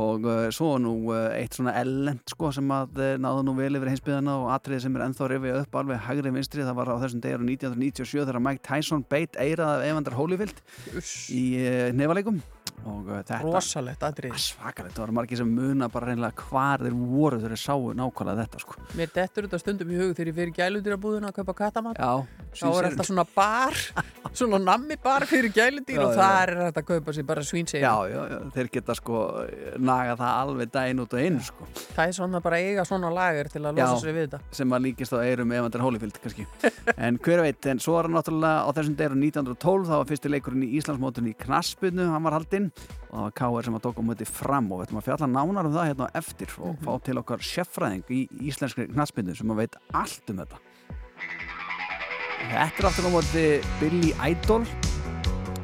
[0.00, 3.72] og uh, svo nú uh, eitt svona ellend sko, sem að uh, náðu nú vel
[3.80, 7.00] yfir heimsbyðana og atriði sem er ennþá rifið upp alveg hægri vinstri, það var á
[7.04, 10.64] þessum degur 1997 þegar Mike Tyson beit eirað af Evander Holyfield
[11.34, 12.42] í uh, nefaleikum
[12.88, 14.36] og þetta Rosalegt atrið.
[14.40, 18.44] Svakalegt, það var margir sem muna bara reynilega hvar þeir voru þegar þeir sáu nákvæmlega
[18.44, 18.78] þetta sko.
[18.98, 22.00] Mér dettur þetta stundum í hug þegar ég fyrir gæludýrabúðuna að kaupa katamat.
[22.00, 23.76] Já, Þá er alltaf svona bar,
[24.38, 26.18] svona nammi bar fyrir gæludýr Já, og já.
[26.18, 27.84] þar er þetta að kaupa sér bara svínsegir.
[27.84, 29.20] Já, já, já, þeir geta sko
[29.78, 31.68] naga það alveg daginn út og inn sko.
[31.94, 34.40] Það er svona bara eiga svona lager til að losa sig við þetta.
[34.60, 36.46] sem að líkist á eirum Evander Holyfield kannski
[36.96, 40.32] en hver veit, en svo er hann náttúrulega á þessum degur 1912, það var fyrsti
[40.34, 42.70] leikurinn í Íslandsmótun í Knaspinu, hann var haldinn
[43.10, 43.68] og það var K.R.
[43.68, 46.10] sem að tók á möti fram og við ætlum að fjalla nánar um það hérna
[46.10, 50.42] á eftir og fá til okkar seffræðing í íslenskri Knaspinu sem að veit allt um
[50.44, 50.60] þetta
[52.40, 53.44] Þetta er aftur á móti
[53.78, 54.64] Billy Idol.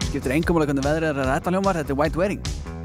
[0.07, 2.76] Skiptir engum alveg hvernig veðrið er að þetta hljómar, þetta er White Wedding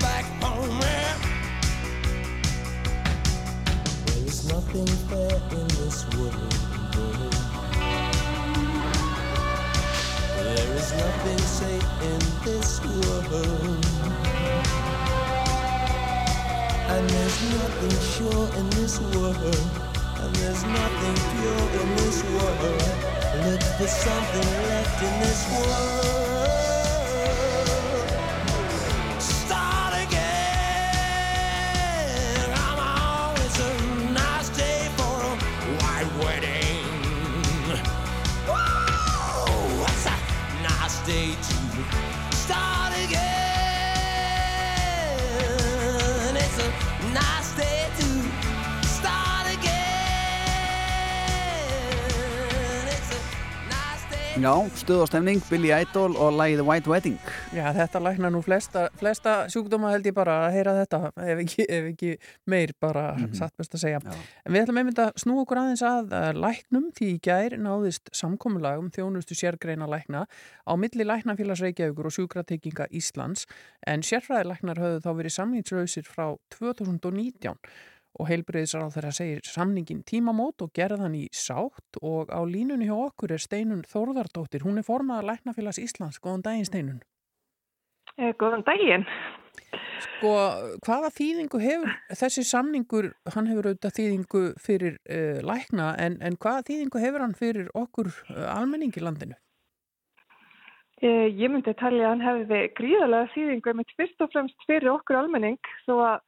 [0.00, 0.80] back home.
[0.80, 1.16] Yeah.
[4.06, 6.54] There is nothing fair in this world.
[10.36, 13.86] There is nothing safe in this world.
[16.92, 19.56] And there's nothing sure in this world.
[20.22, 23.10] And there's nothing pure in this world.
[23.46, 26.29] Look for something left in this world.
[54.40, 57.16] Já, stuð og stemning, Billy Idol og lagið White Wedding.
[57.52, 61.66] Já, þetta læknar nú flesta, flesta sjúkdóma held ég bara að heyra þetta ef ekki,
[61.68, 62.12] ef ekki
[62.48, 63.34] meir bara Mhm.
[63.36, 64.00] satt best að segja.
[64.46, 68.08] En við ætlum einmitt að snú okkur aðeins að eh, læknum því í gær náðist
[68.14, 70.24] samkomulag um þjónustu sérgreina lækna
[70.66, 73.44] á milli læknafélags Reykjavíkur og sjúkratrygginga Íslands
[73.86, 77.56] en sérfræðilæknar höfðu þá verið samningslausir frá 2019
[78.18, 82.96] og heilbreyðisar á þeirra segir samningin tímamót og gerðan í sátt og á línunni hjá
[82.96, 84.64] okkur er Steinun Þórðardóttir.
[84.66, 86.20] Hún er formaðar læknafélags Íslands.
[86.22, 87.02] Góðan daginn Steinun.
[88.18, 89.06] Eh, Góðan daginn.
[90.00, 90.32] Sko,
[90.86, 96.64] hvaða þýðingu hefur þessi samningur, hann hefur auðvitað þýðingu fyrir uh, lækna, en, en hvaða
[96.70, 99.36] þýðingu hefur hann fyrir okkur uh, almenning í landinu?
[101.00, 105.20] Eh, Ég myndi talja að hann hefði gríðarlega þýðingu með fyrst og fremst fyrir okkur
[105.20, 106.18] almenning þó að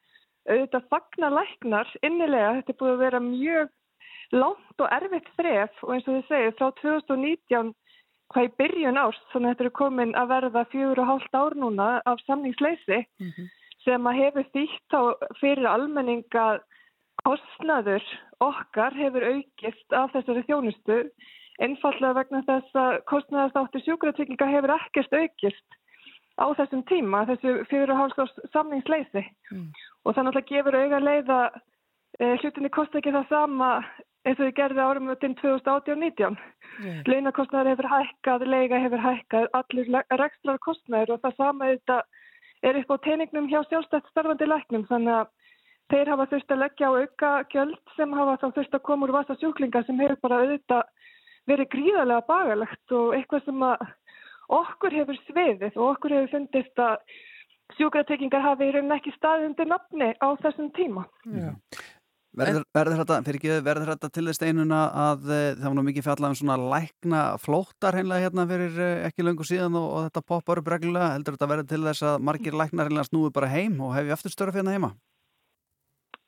[0.49, 2.57] auðvitað fagna læknar innilega.
[2.59, 3.71] Þetta er búið að vera mjög
[4.33, 7.73] langt og erfitt þref og eins og þið segið frá 2019
[8.33, 11.57] hvað í byrjun árs, þannig að þetta er komin að verða fjögur og hálft ár
[11.61, 13.03] núna af samningsleysi
[13.85, 15.03] sem að hefur þýtt á
[15.41, 16.63] fyrir almenning að
[17.27, 18.07] kostnaður
[18.41, 20.99] okkar hefur aukist af þessari þjónustu.
[21.63, 25.79] Einfallega vegna þess að kostnaðarstáttur sjúkratrygginga hefur ekkert aukist
[26.41, 29.27] á þessum tíma, þessu fjögur og hálft árs samningsleysi
[30.05, 31.61] og þannig að gefur auga leið að
[32.19, 33.71] e, hlutinni kosti ekki það sama
[34.23, 36.37] eins og þið gerði árum inn 2018-19.
[37.11, 39.89] Launakostnaður hefur hækkað, leiga hefur hækkað, allir
[40.21, 41.71] rekstrar kostnaður og það sama
[42.63, 45.33] er upp á teiningnum hjá sjálfstætt starfandi læknum þannig að
[45.93, 49.15] þeir hafa þurft að leggja á auka gjöld sem hafa þá þurft að koma úr
[49.17, 51.11] vasa sjúklinga sem hefur bara auðvitað
[51.51, 53.85] verið gríðarlega bagalegt og eitthvað sem að
[54.63, 56.97] okkur hefur sviðið og okkur hefur fundist að
[57.79, 61.05] sjúkratryggingar hafi í rauninni ekki staðið undir nafni á þessum tíma.
[61.27, 61.53] Já.
[62.33, 65.83] Verður, verður, þetta, fyrir ekki, verður þetta til þess einuna að eh, það var nú
[65.85, 70.07] mikið fjallað um svona lækna flóttar heimlega hérna fyrir eh, ekki löngu síðan og, og
[70.07, 73.51] þetta poppar upp reglulega heldur þetta verður til þess að margir læknar heimlega snúi bara
[73.53, 74.95] heim og hefði aftur störa fyrir heima?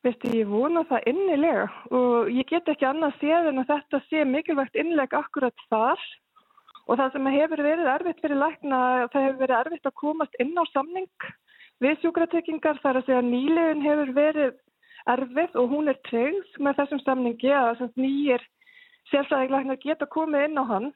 [0.05, 1.65] Veistu, ég vona það innilega
[1.97, 6.05] og ég get ekki annað séð en að þetta sé mikilvægt innleg akkurat þar
[6.85, 8.79] og það sem hefur verið erfitt fyrir lækna,
[9.13, 11.31] það hefur verið erfitt að komast inn á samning
[11.83, 14.53] við sjúkratryggingar þar að segja nýlegin hefur verið
[15.15, 18.45] erfið og hún er tryggð með þessum samningi að nýjir
[19.11, 20.89] sérfræðiglæknar geta komið inn á hann.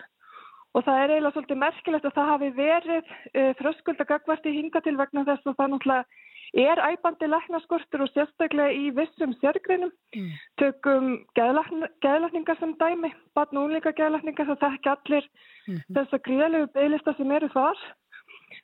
[0.77, 4.97] Og það er eiginlega svolítið merkilegt að það hafi verið uh, þröskuldagagvart í hinga til
[5.01, 9.93] vegna þess að það náttúrulega er æbandi læknaskortur og sérstaklega í vissum sérgreinum.
[10.17, 10.33] Mm.
[10.61, 15.95] Tökum geðlækningar sem dæmi, batn og únleika geðlækningar, það þekki allir mm -hmm.
[15.97, 17.79] þessa gríðalegu bygglista sem eru þar.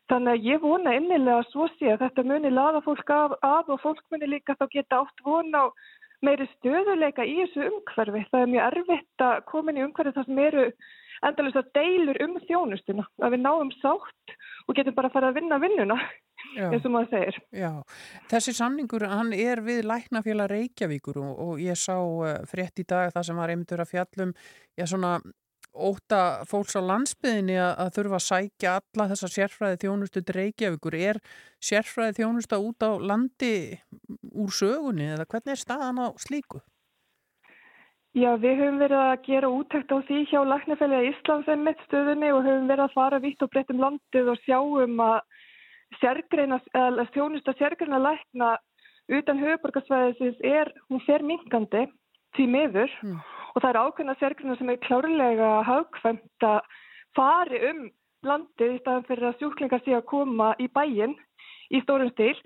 [0.09, 3.69] Þannig að ég vona innilega að svo sé að þetta muni laða fólk af, af
[3.69, 5.67] og fólk muni líka þá geta átt vona á
[6.25, 8.25] meiri stöðuleika í þessu umhverfi.
[8.31, 10.67] Það er mjög erfitt að koma inn í umhverfi þar sem eru
[11.25, 15.39] endalist að deilur um þjónustuna, að við náum sátt og getum bara að fara að
[15.39, 15.97] vinna vinnuna,
[16.57, 16.67] Já.
[16.71, 17.39] eins og maður segir.
[17.53, 17.71] Já,
[18.33, 23.13] þessi samningur, hann er við Læknafélag Reykjavíkur og, og ég sá uh, frétt í dag
[23.15, 24.37] það sem var einmitt að fjallum,
[24.79, 25.19] já svona
[25.75, 30.95] óta fólks á landsbyðinni að, að þurfa að sækja alla þessa sérfræði þjónustu til Reykjavíkur.
[30.95, 31.19] Er
[31.63, 33.55] sérfræði þjónusta út á landi
[34.31, 36.63] úr sögunni eða hvernig er staðan á slíku?
[38.15, 42.29] Já, við höfum verið að gera úttækt á því hjá Læknafélagi Íslands en mitt stöðunni
[42.31, 45.17] og höfum verið að fara vitt og breytt um landið og sjáum að
[45.99, 48.53] sérgreina, eða þjónusta sérgreina lækna
[49.19, 51.89] utan höfuborgarsvæðisins er, hún fer minkandi
[52.39, 52.97] því miður.
[53.03, 53.19] Mm.
[53.55, 56.73] og það er ákveðna sérgreina sem er klárlega hagkvæmt að
[57.19, 57.85] fari um
[58.31, 61.19] landið í staðan fyrir að sjúklingar sé að koma í bæin
[61.75, 62.39] í stórum stíl.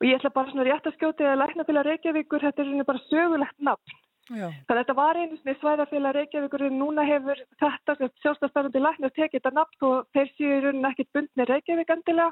[0.00, 3.60] Og ég ætla bara svona rétt að skjóti að Læknafélag Reykjavíkur, þetta er bara sögulegt
[3.62, 4.01] nafn
[4.32, 4.48] Já.
[4.48, 9.38] Þannig að þetta var einu svona svæðafélag Reykjavíkur en núna hefur þetta sjálfstafstarfandi læknar tekið
[9.38, 12.30] þetta nafn og þeir séu í rauninni ekkit bundni Reykjavík endilega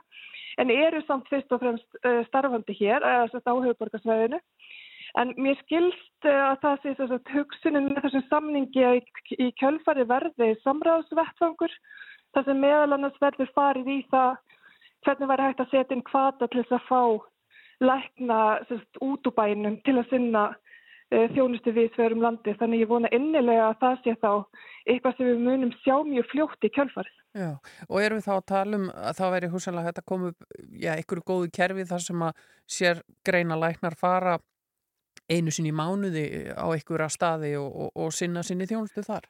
[0.63, 4.41] en eru samt fyrst og fremst uh, starfandi hér, eða uh, á höfuborgarsvæðinu.
[5.19, 9.01] En mér skilst eh, að það sé þess að hugsunin með þessum samningi í,
[9.43, 11.75] í kjölfari verði samráðsvettfangur
[12.35, 14.37] þar sem meðal annars verður farið í það
[15.03, 17.03] hvernig væri hægt að setja inn kvata til þess að fá
[17.81, 20.45] lækna sérst, út úr bænum til að sinna
[21.11, 22.55] þjónustu við sverum landi.
[22.61, 24.31] Þannig ég vona innilega að það sé þá
[24.91, 27.17] eitthvað sem við munum sjá mjög fljótt í kjölfarið.
[27.39, 27.51] Já,
[27.87, 30.47] og erum við þá að tala um að það væri húsanlega hægt að koma upp,
[30.83, 32.47] já, einhverju góðu kerfi þar sem að
[32.79, 34.39] sér greina læknar fara
[35.31, 39.29] einu sinni mánuði á einhverja staði og, og, og sinna sinni þjónustu þar?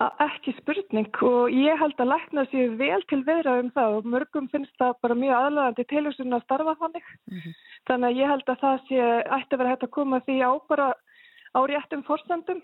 [0.00, 4.46] Ekki spurning og ég held að lækna sér vel til vera um það og mörgum
[4.48, 7.10] finnst það bara mjög aðlæðandi til þess að starfa þannig.
[7.28, 7.56] Mm -hmm.
[7.90, 9.00] Þannig að ég held að það sé
[9.36, 10.86] ætti að vera hægt að koma því á bara
[11.52, 12.62] á réttum fórsendum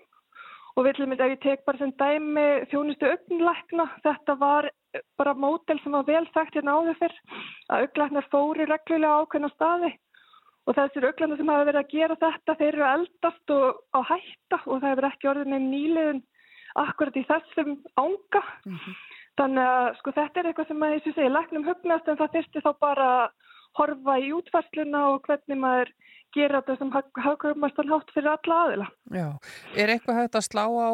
[0.77, 4.71] og við ætlum að ég tek bara sem dæmi þjónustu augnlækna, þetta var
[5.19, 7.17] bara mótel sem var vel þekkt hérna áður fyrr
[7.69, 9.93] að augnlæknar fóri reglulega ákveðna staði
[10.67, 14.61] og þessir auglanda sem hafa verið að gera þetta þeir eru eldast og á hætta
[14.65, 15.69] og það hefur ekki orðin
[16.83, 18.97] akkurat í þessum ánga mm -hmm.
[19.41, 22.65] þannig að sko þetta er eitthvað sem að þessu segi læknum hugnast en það þurfti
[22.67, 23.09] þá bara
[23.77, 25.93] horfa í útfarsluna og hvernig maður
[26.37, 26.93] gera þetta sem
[27.25, 28.87] hafðkvöfmastan hátt fyrir alla aðila.
[29.15, 29.29] Já,
[29.77, 30.91] er eitthvað hægt að slá á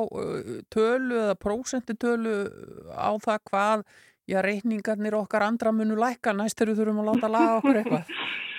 [0.70, 2.36] tölu eða prósentutölu
[2.94, 3.84] á það hvað
[4.30, 8.08] já, reikningarnir okkar andra munu læka næst við þurfum að láta laga okkur eitthvað?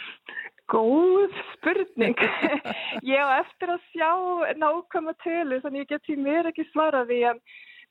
[0.72, 2.16] Góð spurning.
[3.14, 4.12] Ég á eftir að sjá
[4.56, 7.42] nákvæma tölu þannig ég get því mér ekki svaraði en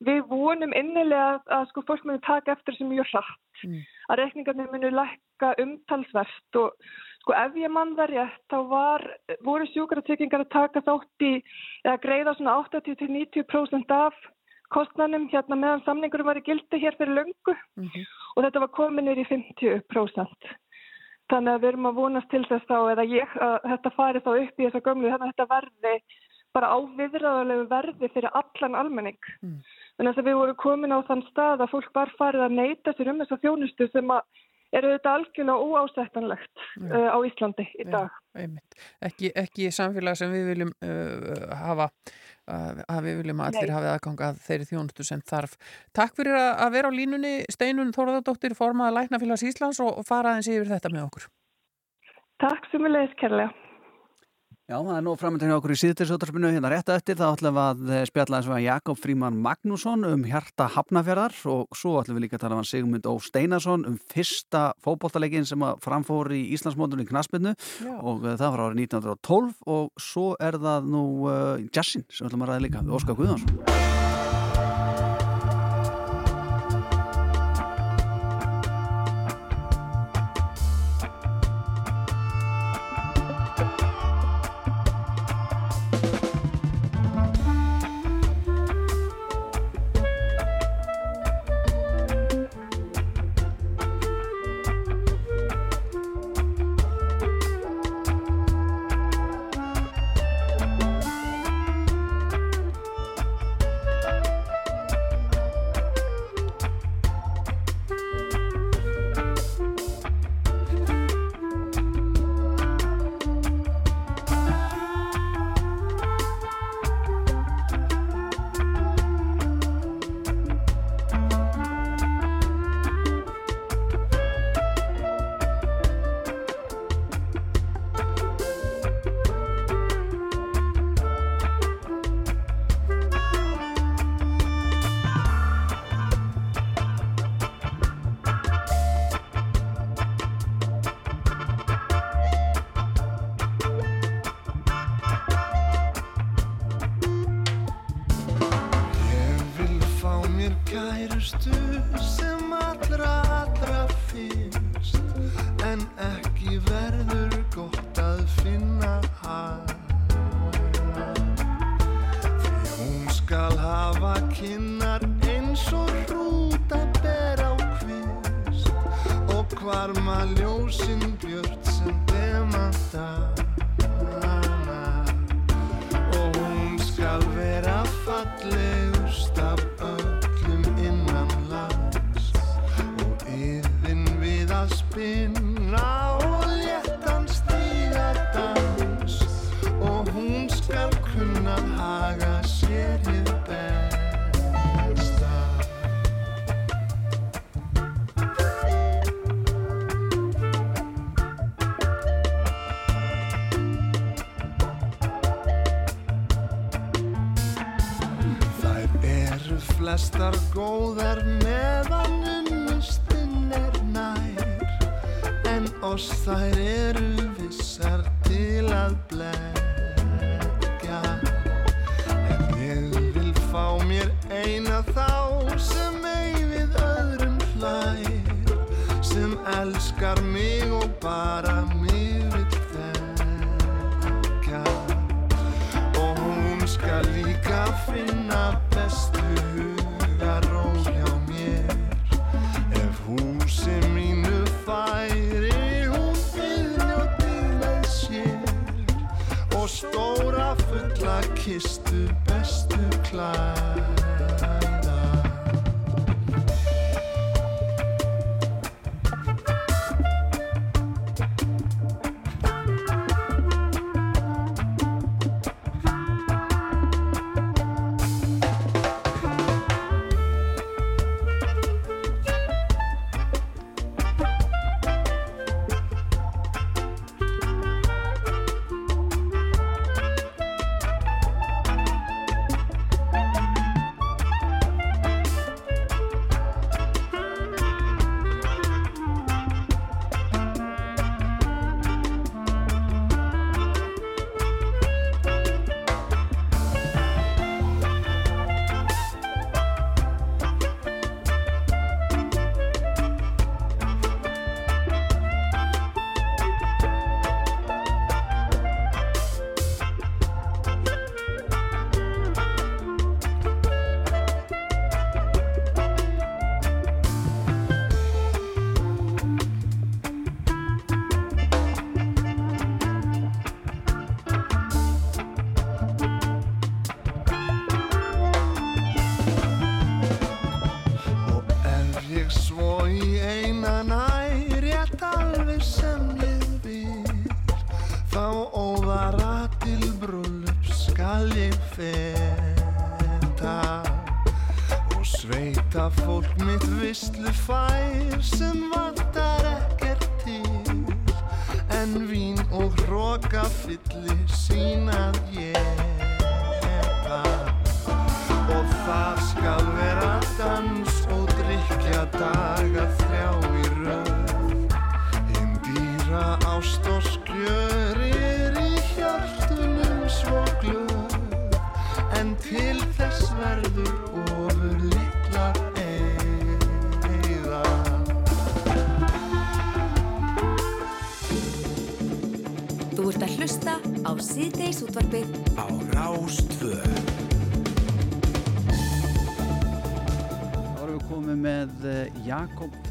[0.03, 3.81] við vonum innilega að, að sko fólk muni taka eftir sem mjög hratt mm.
[4.09, 6.87] að reikningarnir muni lækka umtalsvert og
[7.23, 9.05] sko ef ég mann það rétt þá var,
[9.45, 11.33] voru sjúkaratryggingar að taka þátt í
[11.85, 14.17] eða greiða svona 80-90% af
[14.73, 18.05] kostnanum hérna meðan samningurum var í gildi hér fyrir löngu mm -hmm.
[18.35, 20.53] og þetta var kominir í 50%.
[21.31, 24.31] Þannig að við erum að vonast til þess þá eða ég, að þetta fari þá
[24.33, 25.93] upp í þessa gömlu þannig að þetta verði
[26.53, 29.29] bara á viðræðulegu verði fyrir allan almenning.
[29.41, 29.59] Mm.
[29.97, 33.13] Þannig að við vorum komin á þann stað að fólk var farið að neyta sér
[33.13, 34.43] um þessa þjónustu sem að
[34.73, 38.13] eru þetta algjörlega óásættanlegt uh, á Íslandi í dag.
[38.33, 38.47] Já,
[39.05, 41.89] ekki, ekki samfélag sem við viljum uh, hafa,
[42.47, 43.75] að við viljum að allir Nei.
[43.77, 45.55] hafi aðgang að þeirri þjónustu sem þarf.
[45.95, 50.71] Takk fyrir að vera á línunni Steinun Þóraðardóttir, formaða Læknafélags Íslands og fara aðeins yfir
[50.73, 51.29] þetta með okkur.
[52.43, 53.62] Takk sem við leiðis kærlega.
[54.73, 57.61] Já, það er nú framöndin hjá okkur í síðutisjóttarspinu hérna rétt eftir, þá ætlum við
[57.61, 62.23] að eh, spjalla eins og Jakob Fríman Magnússon um hjarta hafnafjörðar og svo ætlum við
[62.25, 67.53] líka að tala um Sigmund Ó Steinarsson um fyrsta fókbóltalegin sem framfór í Íslandsmóndunni knaspinu
[67.99, 72.47] og uh, það var árið 1912 og svo er það nú uh, Jassin sem ætlum
[72.47, 74.02] að ræða líka við Óskar Guðansson.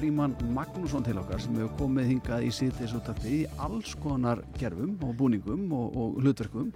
[0.02, 5.12] Fríman Magnússon til okkar sem hefur komið hingað í síðdeisúttarpi í alls konar gerfum og
[5.20, 6.72] búningum og, og hlutverkum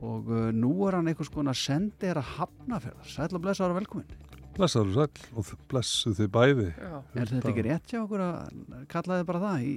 [0.00, 3.04] og uh, nú er hann einhvers konar sendir að hafnaferðar.
[3.12, 4.08] Sæll og blessa ára velkomin.
[4.56, 6.66] Blessaður og sæll og þ- blessu þið bæði.
[6.80, 8.58] Er þetta ekki rétt hjá okkur að
[8.96, 9.74] kalla þið bara það í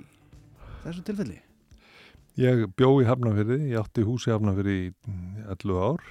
[0.87, 1.39] þessu tilfelli?
[2.39, 4.91] Ég bjó í Hafnafyrði, ég átti hús í Hafnafyrði í
[5.57, 6.07] 11 ár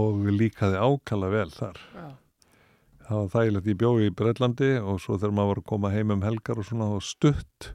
[0.00, 1.82] og líkaði ákala vel þar.
[1.92, 2.08] Já.
[3.06, 6.12] Það var þægilegt, ég bjó í Breitlandi og svo þegar maður var að koma heim
[6.16, 7.72] um helgar og svona og stutt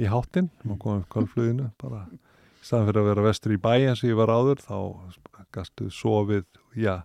[0.00, 3.96] í háttinn, maður kom upp kvöldfluginu bara, í staðan fyrir að vera vestur í bæja
[3.98, 4.78] sem ég var áður, þá
[5.52, 6.46] gastu sofið,
[6.80, 7.02] já,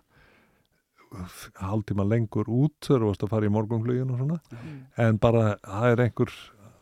[1.60, 4.62] hálftíma lengur út þegar þú varst að fara í morgunfluginu og svona,
[5.04, 6.32] en bara það er einhver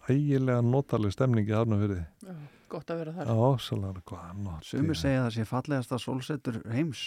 [0.06, 2.04] ægilega notaleg stemning í Hafnafyrði.
[2.22, 2.36] Já,
[2.70, 3.30] gott að vera þar.
[3.30, 4.66] Já, svolítið hvað not.
[4.70, 7.04] Sumir segja að það sé fallegasta sólsetur heims.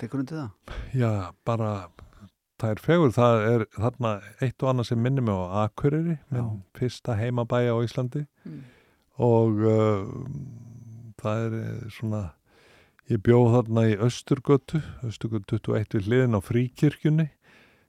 [0.00, 0.76] Tekur undir það?
[0.96, 1.10] Já,
[1.46, 1.70] bara
[2.60, 4.12] það er fegur, það er þarna
[4.44, 8.26] eitt og annað sem minnir mig á Akureyri, minn fyrsta heimabæja á Íslandi.
[8.46, 8.64] Mm.
[9.16, 10.08] og uh,
[11.16, 12.18] það er eh, svona,
[13.08, 17.30] ég bjóð þarna í Östurgötu, Östurgötu 21 við hliðin á fríkirkjunni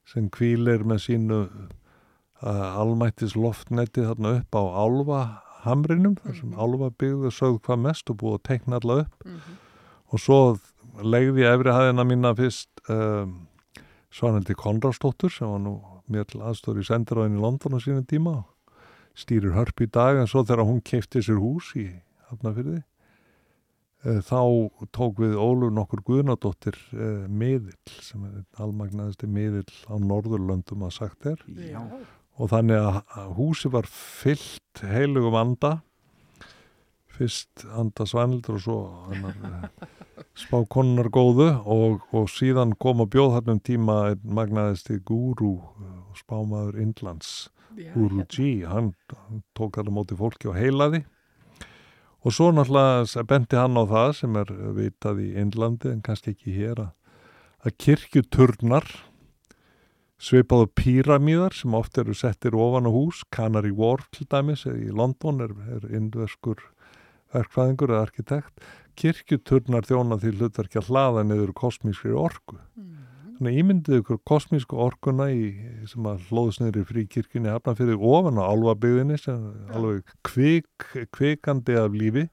[0.08, 5.22] sem kvílir með sínu uh, almættis loftneti þarna upp á Álfa
[5.66, 9.30] hamrinum, þar sem Álfa byggðu sögð hvað mest og búið að teikna alla upp.
[10.08, 10.40] Og svo
[11.04, 13.34] legði ég efri hæðina mína fyrst um,
[14.14, 15.78] Svanhildi Konradsdóttur sem var nú
[16.12, 18.36] mér til aðstóri í sendiráðin í London á sínum tíma
[19.18, 21.88] stýrir hörp í dag en svo þegar hún keipti sér hús í
[22.30, 22.80] Hafnafyrði
[24.06, 24.42] eh, þá
[24.96, 31.28] tók við Ólur nokkur Guðnadóttir eh, miðill sem er almagnaðasti miðill á Norðurlöndum að sagt
[31.34, 31.82] er Já.
[32.38, 35.78] og þannig að að húsi var fyllt heilugum anda
[37.18, 38.78] fyrst anda Svanhildur og svo
[39.14, 39.68] eh,
[40.38, 45.56] spá konunar góðu og, og síðan kom að bjóð þarna um tíma magnaðist í Guru
[45.58, 48.94] og spámaður Indlands Já, Guru G, hann,
[49.58, 51.04] tók þarna móti fólki og heilaði.
[52.26, 56.56] Og svo náttúrulega benti hann á það sem er vitað í Indlandi en kannski ekki
[56.56, 56.90] hér að,
[57.62, 58.90] að kirkjuturnar
[60.18, 65.44] svipaðu píramíðar sem oft eru settir ofan á hús, Canary Wharf til dæmis, í London
[65.46, 66.64] er, er indverskur
[67.36, 68.68] verkfæðingur eða arkitekt,
[68.98, 72.58] kirkjuturnar þjóna því hlutverkja hlaða niður kosmískri orku.
[73.38, 75.52] Þannig ímyndið ykkur kosmísku orkuna í,
[75.86, 81.78] sem að hlóðs niður í fríkirkjunni hafnafyrir ofan á álfabygðinni sem er alveg kvik, kvikandi
[81.78, 82.26] af lífi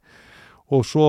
[0.72, 1.08] og svo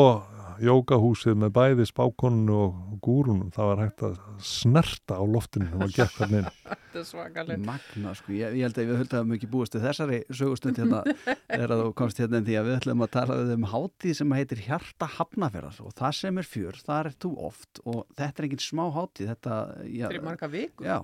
[0.63, 5.95] jókahúsið með bæði spákonunu og gúrunum, það var hægt að snerta á loftinu sem að
[5.97, 6.49] gekk hann inn.
[6.95, 7.61] Þetta er svakalega.
[7.65, 11.03] Magna, sko, ég, ég held að við höldum að mikið búist til þessari sögustund hérna
[11.59, 14.17] er að þú komst hérna en því að við ætlum að tala við um hátíð
[14.21, 18.43] sem heitir Hjarta Hafnafjörðar og það sem er fjör, það er þú oft og þetta
[18.43, 19.61] er engin smá hátíð, þetta...
[19.91, 20.87] Já, Fyrir marga vikur.
[20.87, 20.99] Já.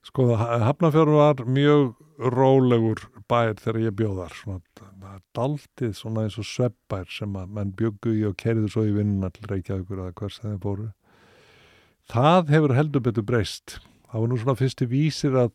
[0.00, 1.90] Sko, Hafnafjörður var mjög
[2.20, 8.14] rólegur bær þegar ég bjóðar, svona, daldið svona eins og sveppbær sem að menn bjöggu
[8.16, 10.88] í og kerðu svo í vinnuna til Reykjavíkur eða hvers þeim fóru.
[12.10, 13.76] Það hefur heldur betur breyst.
[14.10, 15.52] Það var nú svona fyrsti vísir að,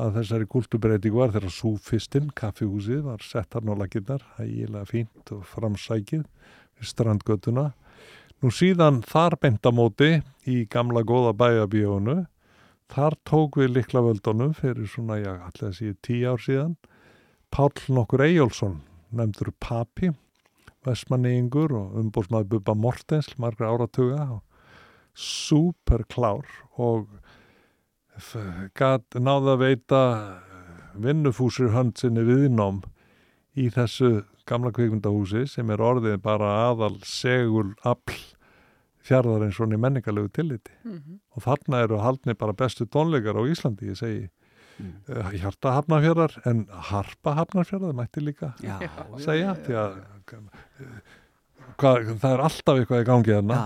[0.00, 5.34] að þessari kultubreitingu var þegar svo fyrstinn, kaffihúsið, var sett hann á laginnar, hægilega fínt
[5.34, 7.72] og framsækið við strandgötuna.
[8.40, 10.14] Nú síðan þar bentamóti
[10.50, 12.22] í gamla góða bæjabíónu
[12.94, 16.74] Þar tók við likla völdunum fyrir svona, já, allir að síðu tíu ár síðan.
[17.50, 18.76] Páll nokkur Eyjólfsson,
[19.10, 20.12] nefndur Papi,
[20.86, 24.28] vestmanniðingur og umbúrsmaður Bubba Mortens, margra áratuga,
[25.14, 26.46] super klár
[26.78, 27.10] og
[28.14, 30.02] náða að veita
[30.94, 32.84] vinnufúsir höndsinni viðnám
[33.58, 38.20] í þessu gamla kvikmyndahúsi sem er orðið bara aðal segul afl
[39.04, 40.72] fjárðar eins og í menningarlegu tilliti.
[40.84, 41.18] Mm -hmm.
[41.36, 44.30] og þarna eru haldni bara bestu tónleikar á Íslandi, ég segi.
[44.74, 44.94] Mm.
[45.06, 48.74] uh, hjarta hafnarfjörðar en harpa hafnarfjörðar mætti líka já,
[49.22, 49.92] segja því að
[50.34, 50.88] uh,
[51.78, 53.60] hvað, það er alltaf eitthvað í gangi þarna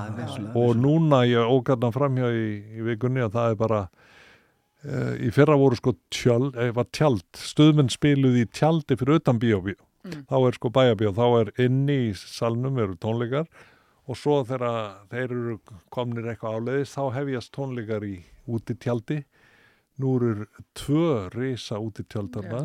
[0.52, 2.44] og núna ég ógarna framhjá í,
[2.76, 7.88] í vikunni að það er bara uh, í fyrra voru sko tjöld, eða tjald stuðmenn
[7.94, 10.26] spiluð í tjaldi fyrir utan bíóbíó mm.
[10.28, 13.48] þá er sko bæjabíó, þá er inni í salnum eru tónleikar
[14.08, 15.58] og svo þegar þeir eru
[15.92, 18.16] komnir eitthvað áleiðis þá hefjast tónleikar í
[18.48, 19.20] úti tjaldi
[20.00, 20.48] nú eru
[20.78, 22.62] tvö risa úti tjaldarna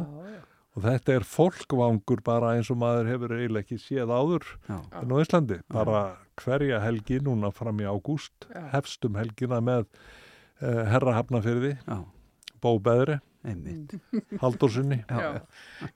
[0.73, 5.17] og þetta er fólkvangur bara eins og maður hefur eiginlega ekki séð áður en á
[5.21, 6.03] Íslandi, bara
[6.39, 11.75] hverja helgi núna fram í ágúst hefstum helgina með uh, herrahafnafyrði
[12.63, 13.19] Bó Beðri
[14.43, 15.01] Haldórsunni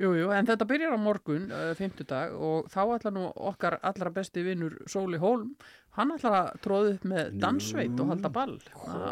[0.02, 4.12] Jú, jú, en þetta byrjar á morgun uh, fymtudag og þá ætla nú okkar allra
[4.14, 5.56] besti vinnur Sóli Hólm
[5.98, 8.56] hann ætla að tróða upp með dansveit og halda ball.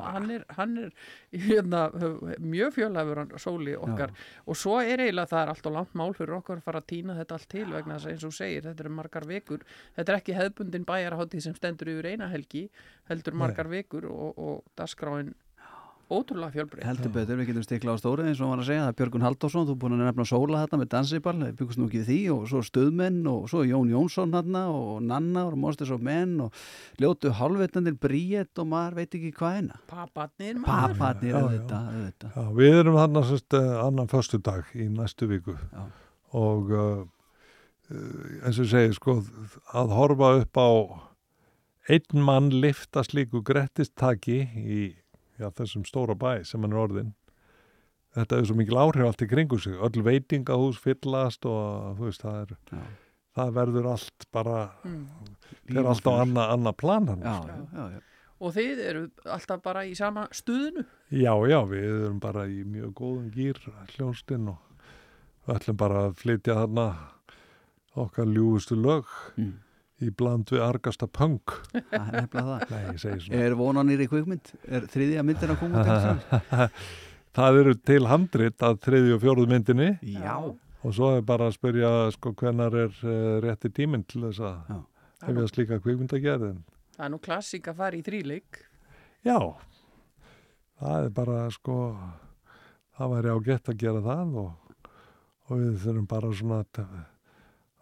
[0.06, 0.92] Hann er, hann er
[1.34, 1.88] hérna,
[2.44, 4.14] mjög fjölafur Sóli okkar.
[4.14, 4.44] Já.
[4.46, 6.90] og svo er eiginlega það er allt og langt mál fyrir okkar að fara að
[6.92, 9.66] týna þetta allt til vegna þess að eins og segir, þetta eru margar vekur
[9.96, 12.68] þetta er ekki hefðbundin bæjarháttið sem stendur yfir eina helgi,
[13.10, 13.80] heldur margar Nei.
[13.80, 15.34] vekur og, og dasgráin
[16.12, 16.86] ótrúlega fjölbreytt.
[16.86, 18.98] Heldur betur, við getum stiklað á stóri eins og hann var að segja, það er
[19.00, 22.18] Björgun Halldórsson þú er búin að nefna Sóla þetta með dansiball byggust nú ekki því
[22.36, 26.62] og svo Stöðmenn og svo Jón Jónsson hann og Nanna og Monsters of Men og
[27.02, 29.80] ljótu halvveitnandir Bríett og maður veit ekki hvað eina.
[29.90, 32.38] Paparnir Paparnir, auðvitað, auðvitað.
[32.38, 35.84] Já, við erum hann að sérst annan förstu dag í næstu viku Já.
[36.38, 37.02] og uh,
[38.46, 39.20] eins og segir sko
[39.74, 40.70] að horfa upp á
[41.90, 44.80] einn mann lifta slíku grettistaki í
[45.40, 47.14] já, þessum stóra bæ sem hann er orðin
[48.16, 49.76] þetta er svo mikil áhrif allt í kringu sig.
[49.76, 52.84] Öll veitingahús fyllast og þú veist það er já.
[53.40, 55.00] það verður allt bara mm.
[55.70, 57.26] það er alltaf annað anna plan hann.
[57.26, 58.04] Já, já,
[58.36, 59.04] og þið eru
[59.38, 60.86] alltaf bara í sama stuðinu?
[61.12, 63.60] Já já við erum bara í mjög góðum gýr
[63.96, 64.88] hljónstinn og
[65.46, 66.88] við ætlum bara að flytja þarna
[68.06, 69.12] okkar ljúustu lög.
[69.40, 69.54] Mm
[70.04, 71.56] í bland við argasta punk.
[71.72, 73.28] Það er nefnilega það.
[73.32, 74.54] Nei, er vonanir í kvikmynd?
[74.68, 76.70] er þriðja myndin að koma til
[77.36, 79.90] það eru til handrit að þriðju og fjóruð myndinni.
[80.16, 80.36] Já.
[80.86, 84.80] Og svo er bara að spyrja sko hvenar er uh, rétti tíminn til þess að
[85.26, 86.64] hefja slíka kvikmyndagerðin
[86.96, 88.62] það er nú klassík að fara í þríleik.
[89.26, 89.40] Já.
[90.80, 91.76] Það er bara sko
[92.96, 94.72] það væri á gett að gera það og,
[95.50, 96.96] og við þurfum bara svona að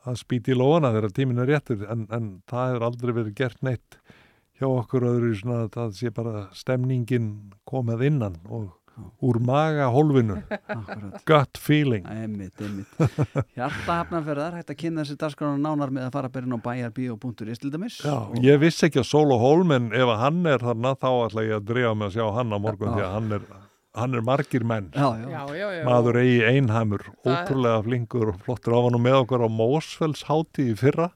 [0.03, 3.65] að spýti í lóana þegar tíminn er réttur en, en það hefur aldrei verið gert
[3.65, 3.99] neitt
[4.59, 7.29] hjá okkur öðru svona að það sé bara stemningin
[7.69, 8.71] komið innan og
[9.25, 10.37] úr maga hólfinu
[11.25, 12.05] gut feeling.
[12.05, 12.91] Einmitt, einmitt.
[13.57, 16.61] Hjarta hafnarferðar, hægt að kynna þessi dagskrána nánar með að fara bara inn á
[17.73, 17.99] dæmis.
[18.03, 21.69] Já, ég vissi ekki að Solo Holmen ef hann er þarna þá ætla ég að
[21.71, 23.47] dreifa mig að sjá hann á morgun því að hann er,
[23.93, 24.91] hann er margir menn.
[24.95, 25.29] Já, já.
[25.29, 25.83] Já, já, já.
[25.85, 28.77] maður eigi einhamur ótrúlega flinkur og flottur.
[28.77, 31.11] Á hann og með okkur á Mósfells háti í fyrra.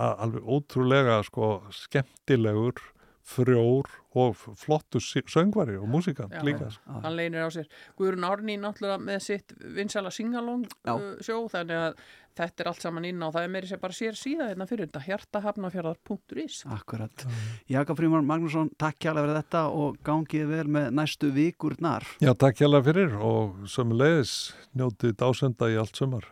[0.00, 2.80] Alveg ótrúlega sko skemmtilegur
[3.26, 7.00] frjór og f- flottur sí- söngvari og músikant Já, líka sko.
[7.04, 7.68] hann leynir á sér
[7.98, 10.94] Guðrun Árný náttúrulega með sitt vinsala singalong Já.
[10.96, 11.94] uh, sjó þannig að
[12.40, 14.86] þetta er allt saman inn á það er meiri sér bara sér síða hérna fyrir
[14.88, 17.26] þetta hjartahafnafjörðar.is Akkurat.
[17.68, 22.06] Jaka Frímar Magnússon, takk kjærlega fyrir þetta og gangið vel með næstu vikurnar.
[22.22, 26.24] Já, takk hjá fyrir og sömulegis njótið dásenda í allt sumar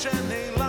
[0.00, 0.59] hvað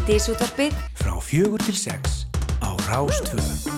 [0.00, 2.24] Síðdeisútvarpið frá fjögur til sex
[2.64, 3.69] á Rástvö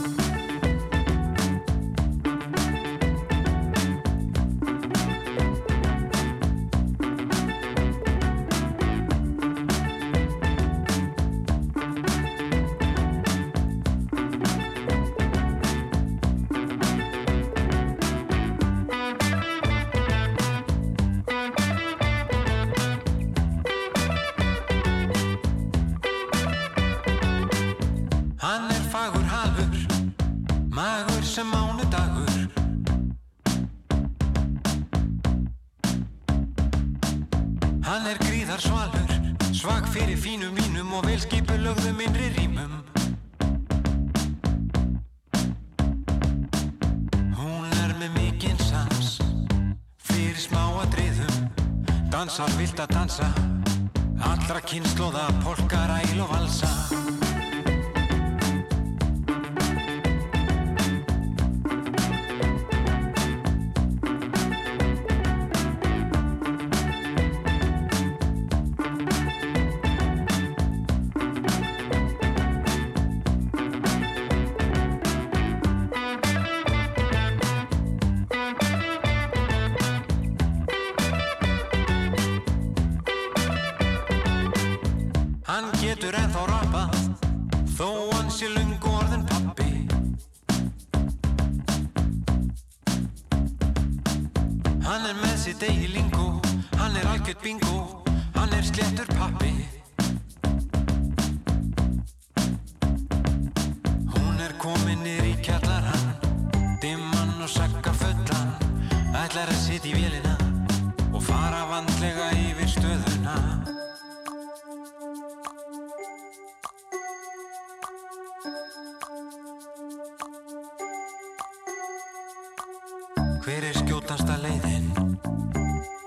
[123.42, 124.84] Hver er skjótasta leiðin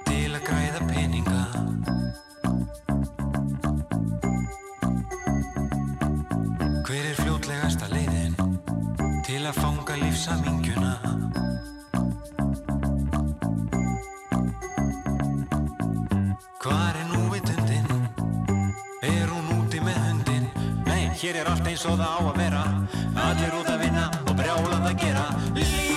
[0.07, 1.41] til að græða peninga?
[6.87, 8.37] Hver er fljótlegasta leiðin
[9.27, 10.93] til að fanga lífsamingjuna?
[16.63, 17.91] Hvar er nú vitundin?
[19.03, 20.47] Er hún úti með hundin?
[20.87, 22.63] Nei, hér er allt eins og það á að vera
[23.27, 25.27] Allir út að vinna og brjálað að gera
[25.59, 25.94] Líf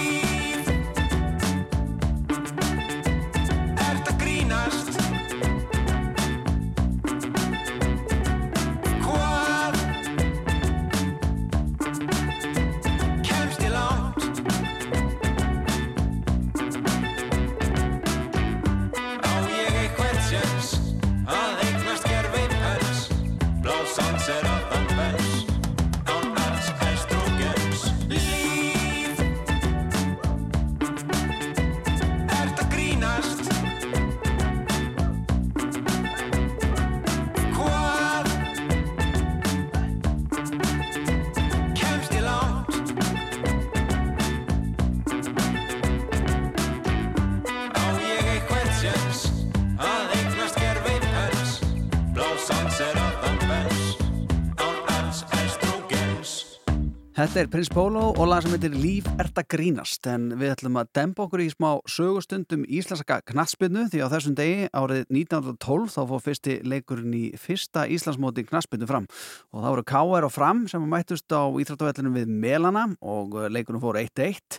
[57.38, 60.80] Þetta er Prins Pólo og lag sem heitir Líf ert að grínast en við ætlum
[60.80, 66.00] að dempa okkur í smá sögustundum íslenska knatsbyrnu því á þessum degi árið 1912 þá
[66.10, 69.06] fór fyrsti leikurinn í fyrsta Íslandsmóti knatsbyrnu fram
[69.54, 70.26] og það voru K.R.
[70.26, 74.58] og Fram sem mættust á Íþróttavellinu við Melana og leikurinn fór 1-1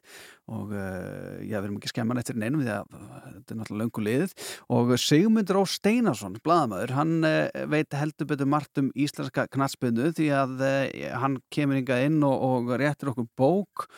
[0.50, 4.06] og uh, já, við erum ekki skemman eftir neinum því að þetta er náttúrulega löngu
[4.06, 4.36] liðið.
[4.76, 10.32] Og Sigmundur Ó Steinarsson, bladamöður, hann uh, veit heldur betur margt um íslenska knatsbyrnu því
[10.40, 10.80] að uh,
[11.22, 13.90] hann kemur hingað inn og, og réttir okkur bók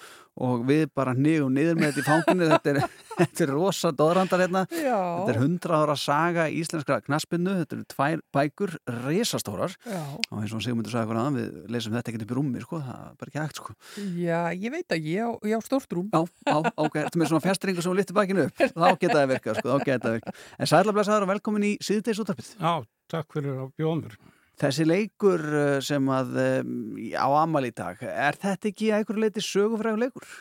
[0.42, 2.48] og við bara nýjum niður með þetta í fanginu.
[2.52, 2.80] Þetta er,
[3.20, 4.64] þetta er rosa doðrandar hérna.
[4.72, 4.98] Já.
[4.98, 8.76] þetta er 100 ára saga íslenskra knaspinnu, þetta eru tvær bækur
[9.06, 9.76] risastórar.
[9.86, 10.02] Já.
[10.30, 12.82] og eins og Sigmundur sagði hvernig aðan, við lesum þetta ekkert upp í rúmi sko,
[12.88, 13.78] það er bara ekki hægt sko.
[14.22, 16.10] Já, ég veit að ég á, ég á stórt rúm.
[16.14, 18.62] Já, já, ok, ertu með svona fjastringu sem lyfti bakinu upp?
[18.62, 20.44] Þá geta það virkað sko, þá geta það virkað.
[20.58, 22.74] En sæla blessaður og velkomin í síðdeis útarpið Já,
[23.12, 24.20] takk fyrir að bjóða mér.
[24.62, 26.78] Þessi leikur uh, sem að um,
[27.18, 30.32] á amal í dag, er þetta ekki að einhverju leiti sögufræðu leikur?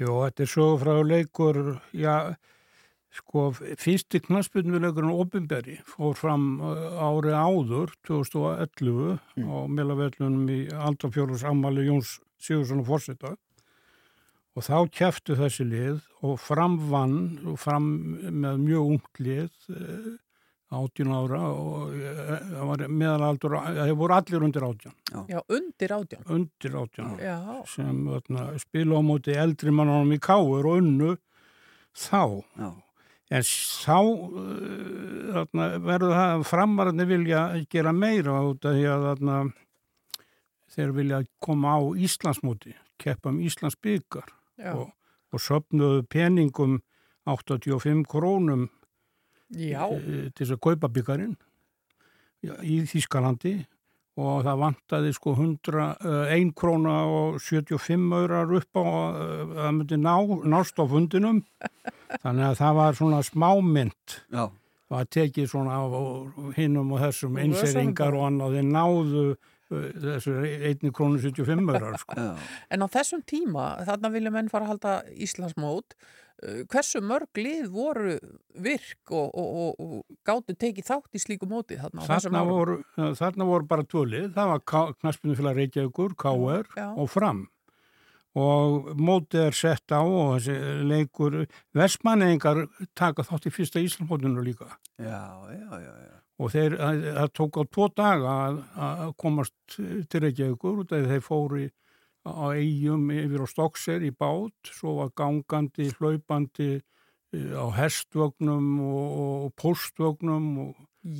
[0.00, 1.60] Jó, þetta er sögufræðu leikur,
[1.92, 2.14] já,
[3.14, 3.50] sko,
[3.82, 12.16] fyrsti knaspunuleikurinn Óbimberri fór fram uh, árið áður, 2011, á melavellunum í Aldrafjörðurs Amali Jóns
[12.40, 13.36] Sigursson og Forseta
[14.54, 17.16] og þá kæftu þessi lið og fram vann
[17.50, 17.88] og fram
[18.30, 19.50] með mjög ungt lið,
[20.76, 24.94] 18 ára og eh, það var meðalaldur, það voru allir undir 18.
[25.30, 26.24] Já, undir átján.
[26.36, 27.12] Undir 18.
[27.22, 27.38] Já.
[27.70, 31.14] Sem öðna, spila á móti eldri mannanum í káur og unnu
[31.94, 32.42] þá.
[32.60, 32.70] Já.
[33.34, 33.98] En þá
[35.40, 39.38] öðna, verður það að framararnir vilja gera meira út af því að öðna,
[40.74, 44.28] þeir vilja koma á Íslandsmóti, keppa um Íslands byggar
[44.74, 44.90] og,
[45.32, 46.82] og söpnuðu peningum
[47.24, 48.68] 85 krónum
[49.50, 49.84] Já.
[49.92, 51.36] eh, til þess að kaupa byggarinn
[52.44, 53.54] í Þískalandi
[54.20, 59.54] og það vantaði sko 100, eh, 1 króna og 75 aurar upp á eh, að
[59.54, 60.14] það myndi ná,
[60.54, 61.40] nást á fundinum
[62.22, 64.44] þannig að það var svona smámynd Já.
[64.88, 69.26] var tekið svona af hinnum og þessum einseringar og annað þeir náðu
[69.74, 70.34] þessu
[70.70, 72.14] 1 krónu 75 örar sko.
[72.70, 74.92] En á þessum tíma, þarna vilja menn fara að halda
[75.24, 76.23] Íslandsmót, uh,
[76.72, 78.18] hversu mörg lið voru
[78.64, 83.10] virk og, og, og, og gáttu tekið þátt í slíku móti þarna þarna voru, uh,
[83.18, 86.68] þarna voru bara tvölið, það var knaspinu fyrir Reykjavíkur, KR
[87.00, 87.44] og Fram.
[88.34, 90.56] Og mótið er sett á og þessi
[90.90, 91.36] leikur
[91.78, 92.64] versmanningar
[92.98, 94.72] taka þátt í fyrsta Íslandsmótinu líka.
[94.98, 95.20] Já,
[95.54, 96.16] já, já, já.
[96.42, 98.58] og þeir, það það tók á tvo daga að,
[99.22, 99.54] komast
[100.10, 101.70] til Reykjavíkur út af því þeir fóru í-
[102.24, 109.14] á eigum yfir á Stokksir í bát, svo var gangandi, hlaupandi eh, á hestvögnum og,
[109.24, 110.74] og póstvögnum og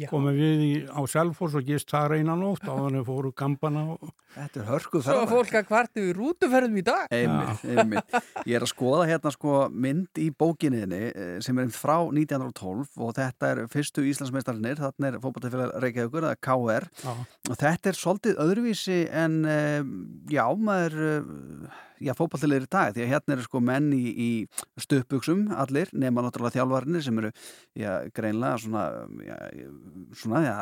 [0.09, 4.13] komið við í, á Selfoss og gist það reyna nótt á þannig fóru gambana og
[4.35, 7.05] Þetta er hörkuð Svo að fólk að kvartu í rútuferðum í dag.
[7.15, 8.17] Einmitt, einmitt.
[8.49, 13.15] Ég er að skoða hérna sko mynd í bókinniðinni eh, sem er frá 1912 og
[13.19, 17.15] þetta er fyrstu Íslandsmeistarnir, þarna er fótballtafélag Reykjavíkur, það er KR Já.
[17.51, 19.81] og þetta er svolítið öðruvísi en eh,
[20.35, 24.31] já, maður eh, já, fótballtilegir í dag, því að hérna eru sko menn í, í
[24.83, 27.31] stöpuksum allir, nema náttúrulega þjálfarinir sem eru
[27.79, 28.85] já, greinlega svona,
[29.25, 29.37] já,
[30.21, 30.55] svona já,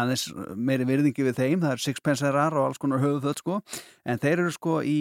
[0.00, 3.60] aðeins meiri virðingi við þeim, það er sixpenserar og alls konar höfuðföld sko,
[4.06, 4.98] en þeir eru sko í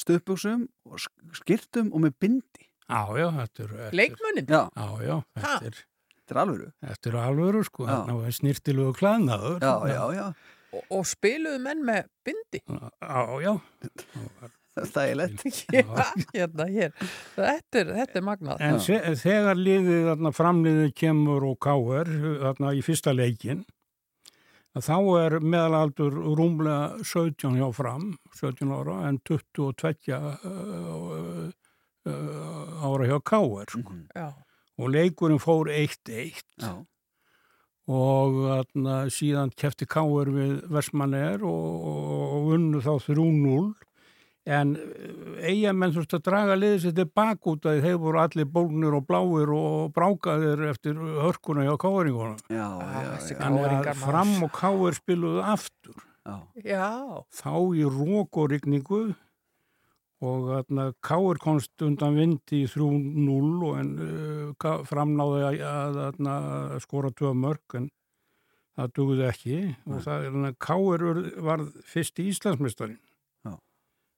[0.00, 1.04] stöpuksum og
[1.38, 2.66] skirtum og með bindi.
[2.88, 3.72] Já, já, þetta er...
[3.72, 4.46] þetta er- Leikmunnin?
[4.48, 4.62] Já.
[5.04, 5.80] Já, þetta er...
[6.28, 6.66] Þetta er alvöru.
[6.84, 7.88] Þetta er alvöru, sko, Já.
[7.94, 9.54] þarna var snirtilegu klæðnaður.
[9.64, 10.24] Já, já, já.
[10.76, 12.60] Og, og spiluðu menn með bindi?
[12.68, 13.52] Já, já.
[14.78, 15.44] Það er lett.
[15.72, 16.92] Hérna, hér.
[17.34, 18.60] Þetta er, þetta er magnað.
[18.62, 21.56] En se, þegar liðið þarna framliðið kemur og
[22.44, 23.77] þarna í fyrsta leikin að
[24.84, 29.72] þá er meðalaldur rúmlega 17 hjá fram 17 ára en 22
[30.14, 31.48] uh,
[32.08, 33.96] uh, ára hjá káir sko.
[34.14, 34.30] Já.
[34.78, 36.72] og leikurinn fór 1-1 Já.
[37.88, 43.87] og þarna, síðan kefti káir við Versmanner og, og unnu þá 3-0
[44.48, 44.74] en
[45.44, 49.52] eigamenn þurfti að draga liðið sér tilbaka út að þeir voru allir bólnir og bláir
[49.52, 51.74] og brákaðir eftir hörkuna hjá
[53.12, 53.40] þessi já.
[53.42, 56.04] Þannig að fram og káir spiluðu aftur.
[56.24, 56.36] Já.
[56.64, 56.88] Já.
[57.38, 59.02] Þá í rók og rigningu
[60.24, 66.80] og þarna káir komst undan vindi í 3-0 en uh, framnáði að, að, að, að
[66.82, 67.92] skora tvö mörg en
[68.78, 71.06] það dugði ekki og það er þannig að káir
[71.46, 73.07] var fyrst í Íslandsmeistarin Já.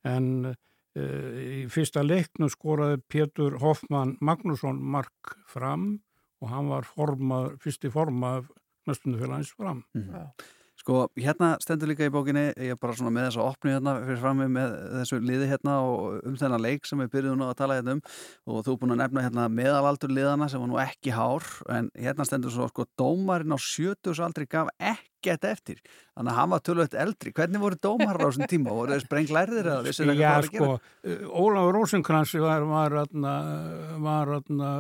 [0.09, 6.01] En uh, í fyrsta leiknum skoraði Pétur Hoffmann Magnússon mark fram
[6.41, 8.49] og hann var formað, fyrsti formað
[8.87, 9.85] knöspundufélagins fram.
[9.95, 10.31] Mhm.
[10.81, 13.93] Sko, hérna stendur líka í bókinni, ég er bara svona með þess að opna hérna
[14.01, 17.77] fyrir frammi með þessu liði hérna og um þennan leik sem við byrjuðum að tala
[17.77, 18.01] hérna um
[18.49, 21.45] og þú er búin að nefna hérna meðalaldur liðana sem var nú ekki hár
[21.77, 26.55] en hérna stendur svo sko dómarinn á 70 aldri gaf ekkert eftir þannig að hann
[26.55, 28.73] var tölvöld eldri hvernig voru dómarar á þessum tíma?
[28.79, 31.19] voru þeir sprenglærðir eða þeir Já, hvað var að sko, gera?
[31.21, 33.35] uh, Ólafur Rósenkrans var, var, atna,
[34.01, 34.71] var atna,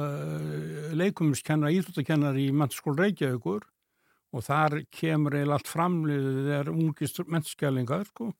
[0.96, 3.68] leikumiskennar, íþróttakennar í Mennskól Reykjavíkur
[4.30, 8.30] og þar kemur eiginlega allt framliðið þegar ungist mennskjælingar, sko.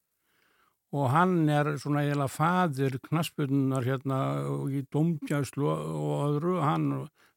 [0.91, 4.21] Og hann er svona eiginlega fadir knaspunnar hérna
[4.51, 6.57] og í domgjæslu og öðru.
[6.65, 6.89] Hann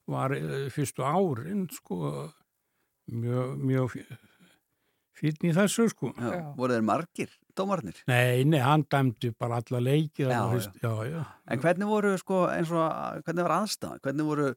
[0.09, 2.29] var eh, fyrstu árin, sko,
[3.13, 3.97] mjög, mjög
[5.17, 6.13] fítn í þessu, sko.
[6.17, 7.97] Já, voru þeir margir dómarnir?
[8.09, 10.29] Nei, nei, hann dæmdi bara alla leikið.
[10.31, 10.41] Já,
[10.83, 11.23] já, já.
[11.53, 12.85] En hvernig voru sko eins og,
[13.25, 14.01] hvernig var aðstæðan?
[14.05, 14.47] Hvernig voru,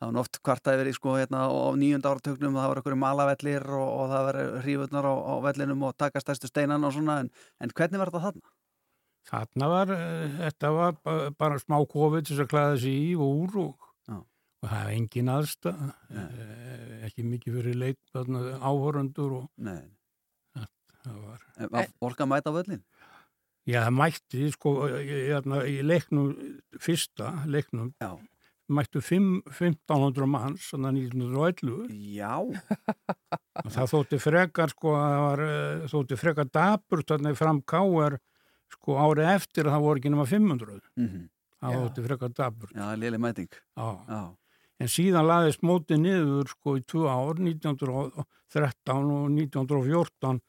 [0.00, 3.88] það var oft kvartaði verið sko hérna á nýjunda áratögnum, það var einhverju malavellir og,
[4.00, 7.74] og það var hrífurnar á, á vellinum og taka stærstu steinan og svona, en, en
[7.74, 8.54] hvernig var þetta þarna?
[9.24, 13.58] Þarna var, eh, þetta var ba- bara smá þess að klæða sig í og úr
[13.62, 13.90] og,
[14.64, 15.80] og það er engin aðstæð,
[16.12, 17.98] eh, ekki mikið fyrir leik,
[18.60, 19.80] áhörundur og Nei.
[21.04, 21.88] Það, það var.
[22.02, 22.82] Fólk að mæta á völlin?
[23.64, 26.32] Já, það mætti, sko, í, hérna, í leiknum,
[26.84, 28.10] fyrsta leiknum, Já.
[28.68, 31.88] mættu fimm- 1500 manns, þannig að 1911.
[32.18, 32.34] Já.
[33.64, 38.18] Og það þótti frekar, sko, það var, eh, þótti frekar daburt, þannig fram káar,
[38.74, 40.80] sko, árið eftir að það voru ekki nema 500.
[41.00, 41.28] Mhm.
[41.64, 41.80] Það Já.
[41.88, 42.74] þótti frekar daburt.
[42.76, 43.48] Já, léli mæting.
[43.78, 43.88] Já.
[44.08, 44.22] Já.
[44.80, 50.40] En síðan laðist mótið niður sko í tvö ár, 1913 og 1914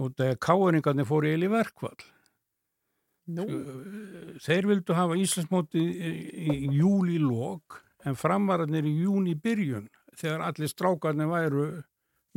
[0.00, 2.02] og þegar káeringarnir fóru eil í verkvall.
[3.32, 3.46] Nú.
[4.42, 9.86] Þeir vildu hafa Íslandsmótið í, júli lók en framvararnir í júni byrjun
[10.18, 11.66] þegar allir strákarnir væru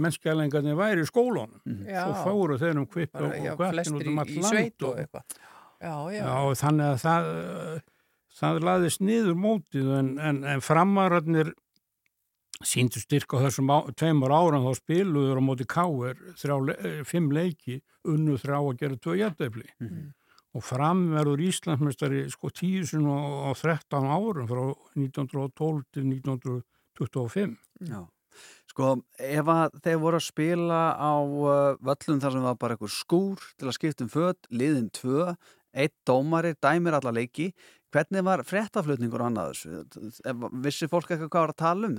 [0.02, 1.58] mennskjælingarnir væri í skólunum.
[1.88, 2.04] Já.
[2.04, 5.38] Svo fóru þeir um kvippi og, og flestir út um all í land og eitthvað.
[5.86, 6.22] Já, já.
[6.22, 7.30] Já, þannig að það,
[8.40, 11.54] það laðist niður mótið en, en, en framararnir
[12.64, 15.66] síndu styrk á þessum á, tveimur árum þá spiluður á móti
[16.64, 19.68] le- eh, fimm leiki unnu þrjá að gera tvö jæftefli
[20.56, 24.64] og framverður Íslandsmeistari sko tíu sinn á 13 árum frá
[24.96, 27.58] 1912 til 1925
[27.90, 28.06] Já.
[28.68, 32.92] Sko, ef að þeir voru að spila á uh, völlum þar sem var bara einhver
[32.92, 35.36] skúr til að skipta um föt, liðin tvö,
[35.76, 37.50] eitt dómari, dæmir alla leiki,
[37.96, 40.12] hvernig var fréttaflutningur og annað þessu?
[40.32, 41.96] Ef- Vissi fólk eitthvað hvað var að tala um?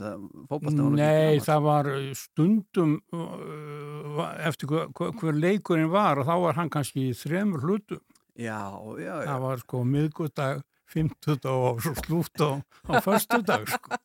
[0.50, 1.90] Það, Nei, það var
[2.20, 4.90] stundum uh, eftir hver,
[5.20, 8.02] hver- leikurinn var og þá var hann kannski í þremur hlutum.
[8.36, 8.58] Já,
[9.00, 9.28] já, já.
[9.30, 10.58] Það var sko miðgudag,
[10.92, 14.00] fimmtudag og svo slútt á, á föstudag sko.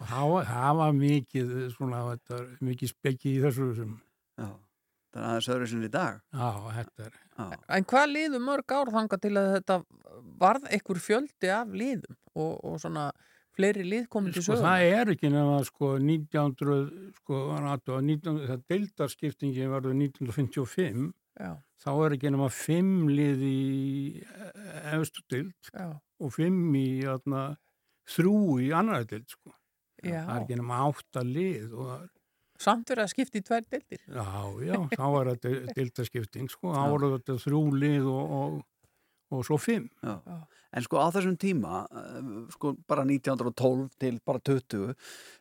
[0.00, 0.08] Og
[0.48, 3.94] það var, mikið svona, þetta var mikið spekki í þessu sem,
[4.40, 4.50] Já,
[5.10, 6.20] það er aðeins öðru sinni í dag.
[6.32, 7.18] já, þetta er,
[7.76, 9.76] En hvað liðu mörg ár þanga til að þetta
[10.40, 13.10] varð einhver fjöldi af liðum og, og svona
[13.56, 14.66] fleiri lið komið til sko sögum?
[14.68, 16.82] það er ekki nema sko 1900,
[17.20, 21.08] sko, var aðtöða, 19, það deildarskiptingi varður 1955
[21.40, 21.50] Já.
[21.80, 23.58] þá er ekki nema fimm lið í
[24.94, 25.88] efstu dild Já.
[26.20, 26.86] og fimm í
[28.10, 29.52] þrjú í annara dild sko.
[30.00, 30.24] Já.
[30.24, 32.08] það er ekki nema átta lið og það er
[32.60, 34.00] Samt verið að skipta í tvær deildir?
[34.04, 34.26] Já,
[34.66, 36.90] já, þá var þetta dildaskipting sko, þá Já.
[36.92, 38.56] voru þetta þrjú lið og, og,
[39.32, 39.86] og svo fimm.
[40.04, 40.16] Já.
[40.76, 44.92] En sko á þessum tíma, eh, sko bara 1912 til bara 20,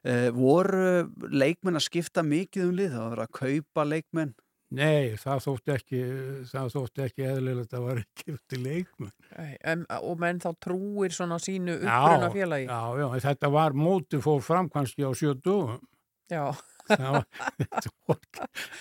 [0.07, 2.95] eh, voru leikmenn að skipta mikið um lið?
[2.95, 4.33] Það var að kaupa leikmenn?
[4.79, 5.99] Nei, það þótti ekki,
[6.45, 9.13] það þótti ekki eðlilegt að var ekki eftir leikmenn.
[9.33, 12.67] Nei, en, og menn þá trúir svona sínu uppruna félagi?
[12.69, 15.81] Já, já, þetta var móti fór fram kannski á sjö dögum.
[16.29, 16.53] Já.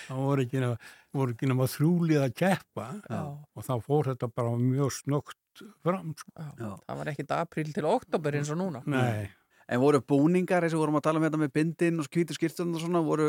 [0.09, 3.21] Það voru ekki- ekki ekki nema þrjúlið að keppa Já.
[3.55, 6.13] og þá fór þetta bara mjög snögt fram.
[6.17, 6.31] Sko.
[6.37, 6.71] Já.
[6.85, 8.81] Það var ekkit april til oktober eins og núna.
[8.85, 9.29] Nei.
[9.69, 12.71] En voru búningar, eins og vorum að tala um þetta með bindin og skvítu skýrtum
[12.73, 13.27] og svona, voru,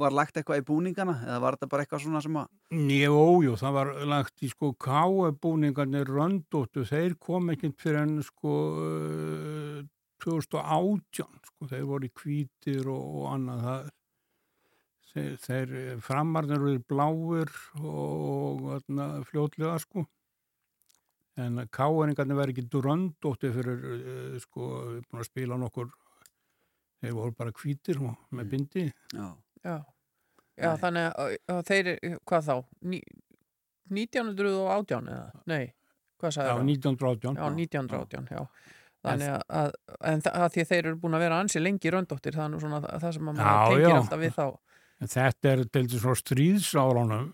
[0.00, 2.48] var lagt eitthvað í búningana eða var þetta bara eitthvað svona sem að...
[2.74, 8.56] Jú, jú, það var lagt í sko káebúningarnir röndóttu, þeir kom ekkert fyrir enn sko
[8.88, 9.86] eh,
[10.26, 13.86] 2018, sko, þeir voru hvítir og, og annað það.
[15.08, 15.74] Þeir, þeir
[16.04, 20.04] framarnir eru bláir og, og fljótlega sko.
[21.38, 25.92] En káeringarnir verði ekki röndótti fyrir eh, sko, við erum búin að spila nokkur,
[26.98, 28.84] þeir voru bara hvítir og með bindi.
[29.14, 29.28] Já.
[29.62, 29.76] Já,
[30.58, 31.92] já þannig að, að þeir,
[32.26, 32.54] hvað þá,
[32.90, 33.00] Ní,
[33.94, 35.62] 1918 eða, nei,
[36.20, 37.38] hvað sagði Já, 1918.
[37.38, 38.74] Já, 1918, já.
[39.06, 39.74] Þannig að, að,
[40.10, 42.52] en það, að því að þeir eru búin að vera ansi lengi röndóttir, það er
[42.52, 43.98] nú svona það sem að maður Já, tengir já.
[44.00, 44.46] alltaf við þá.
[44.98, 47.28] En þetta er til þess að stríðsárunum.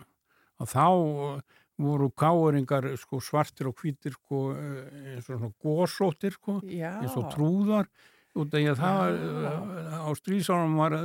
[0.63, 6.37] Og þá uh, voru káeringar sko, svartir og hvítir sko, eh, eins og svona gósóttir
[6.37, 7.89] sko, eins og trúðar.
[8.35, 10.99] Út af því að það uh, á stríðsárunum var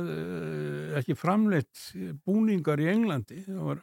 [1.00, 1.88] ekki framleitt
[2.26, 3.42] búningar í Englandi.
[3.48, 3.82] Það var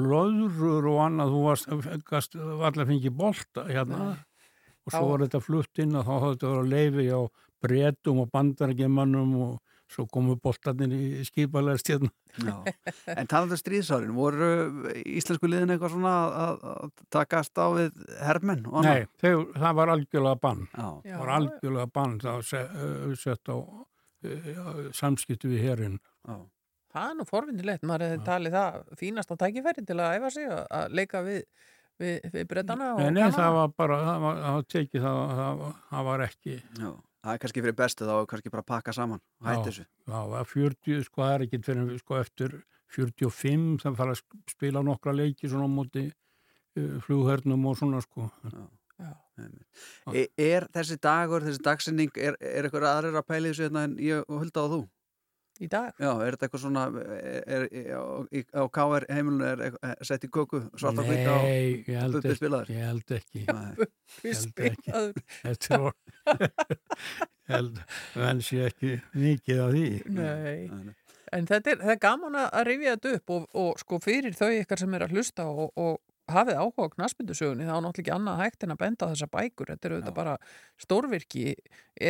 [0.00, 1.36] blöðrur og annað.
[1.36, 4.12] Þú varst, allir fengið bolta hérna.
[4.82, 7.20] Og svo var þetta flutt inn og þá hafði þetta verið að leifi á
[7.62, 12.10] bretum og bandarækjumannum og svo komu boltarnir í skipalegst hérna.
[12.40, 12.54] Já.
[13.12, 14.48] En talandi um stríðsárin, voru
[15.04, 16.12] íslensku liðin eitthvað svona
[16.46, 18.64] að, að, takast á við hermenn?
[18.70, 19.02] og annað?
[19.02, 20.64] Nei, þeir, það var algjörlega bann.
[20.72, 20.88] Já.
[21.10, 26.00] Það var algjörlega bann það var se- sett á uh, samskiptu við herinn.
[26.28, 26.38] Já.
[26.92, 30.90] Það er nú forvindilegt, maður hefði talið það fínasta tækifæri til að æfa sig að-
[30.92, 31.38] leika við,
[32.02, 35.62] við, við brettana og Nei, nei, það var bara, það var, það var tekið, það,
[35.92, 36.58] það var ekki.
[36.82, 36.90] Já.
[37.22, 39.84] Það er kannski fyrir bestu þá, kannski bara pakka saman og hætti þessu.
[40.10, 42.56] Já, var 40, sko, það er ekki fyrir, sko, eftir
[42.96, 48.26] 45, það fara að spila nokkra leiki svona á móti uh, flughernum og svona, sko.
[50.12, 53.86] E, er þessi dagur, þessi dagsinning, er, er eitthvað aðrir að pæla í þessu hérna
[53.86, 54.82] en ég hulda á þú?
[55.60, 55.92] Í dag?
[56.00, 58.02] Já, er þetta eitthvað svona, er, er, á,
[58.56, 62.72] á KR heimilinu er eitthvað, sett í köku, svart og hvita Nei, bubbi ekki, spilaður?
[62.72, 63.42] ég held ekki.
[63.50, 63.88] Nei.
[64.24, 64.94] Ég held ekki.
[65.44, 65.98] Þetta var,
[66.32, 67.82] ég held,
[68.16, 69.90] menn sé ekki mikið af því.
[70.16, 70.94] Nei.
[71.32, 74.80] En þetta er, er gaman að rifja þetta upp og, og sko fyrir þau ykkar
[74.82, 76.00] sem er að hlusta og, og
[76.32, 79.28] hafið áhuga á knaspindusögunni þá er náttúrulega ekki annað hægt en að benda á þessa
[79.32, 80.34] bækur þetta eru auðvitað bara
[80.84, 81.46] stórvirki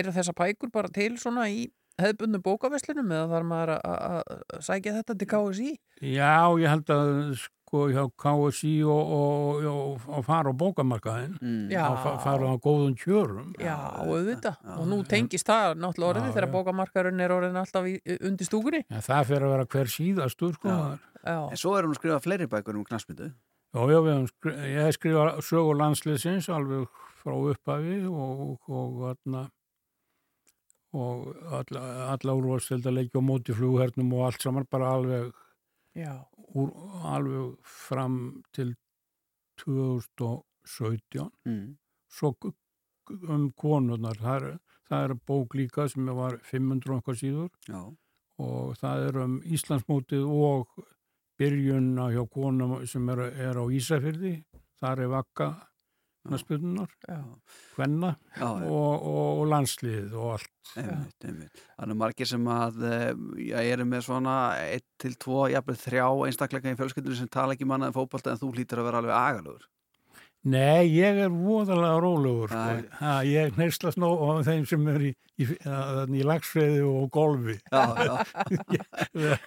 [0.00, 1.62] eru þessa bækur bara til svona í
[2.00, 5.72] hefðbundu bókaveslunum eða þarf maður að- sækja þetta til KSI?
[6.02, 7.10] Já, ég held að
[7.42, 11.36] sko hjá KSI og, og, og, og fara á bókamarkaðin
[11.72, 11.84] Já.
[11.90, 13.54] og fa- fara á góðum kjörum.
[13.60, 14.56] Já, auðvitað.
[14.78, 16.52] og nú tengist það náttúrulega orðið Já, þegar já.
[16.56, 18.82] bókamarkarinn er orðin alltaf í, undir stúkunni.
[18.90, 20.68] En það fyrir að vera hver síðastur, sko.
[21.24, 21.38] Já.
[21.52, 23.32] En svo er hún að skrifa fleiri bækur um knaspindu.
[23.72, 23.98] Já, já,
[24.68, 26.88] ég hef skrifað sögur landsliðsins alveg
[27.22, 29.48] frá upphafi og, og,
[30.92, 31.28] og,
[31.58, 31.82] alla,
[32.12, 35.32] alla úrvalsteldarleiki og móti flughernum og allt saman bara alveg
[36.54, 36.70] úr,
[37.04, 38.74] alveg fram til
[39.60, 41.76] 2017 Mm.
[42.10, 42.34] svo
[43.28, 44.58] um konurnar það er,
[44.88, 47.82] það er bók líka sem var 500 og eitthvað síður Já.
[48.38, 50.68] og það er um Íslandsmótið og
[51.38, 54.44] byrjunna hjá konum sem er, er á Ísafyrði
[54.80, 55.48] þar er vakka
[56.28, 56.92] knaspjörnunar
[57.76, 61.62] hvenna og, og, og landsliðið og allt Einmitt, einmitt.
[61.76, 63.08] Þannig margir sem að eh,
[63.48, 67.68] já, eru með svona 1 til 2, jafnveg þrjá einstakleika í fjölskyldunum sem tala ekki
[67.68, 69.66] mannaði fótbolta en þú hlýtur að vera alveg agalögur.
[70.42, 73.10] Nei, ég er voðalega rólegur sko.
[73.28, 78.16] ég neysla snó á þeim sem er í, í, í, lagsfriði og golfi Já, já.
[79.22, 79.44] ég,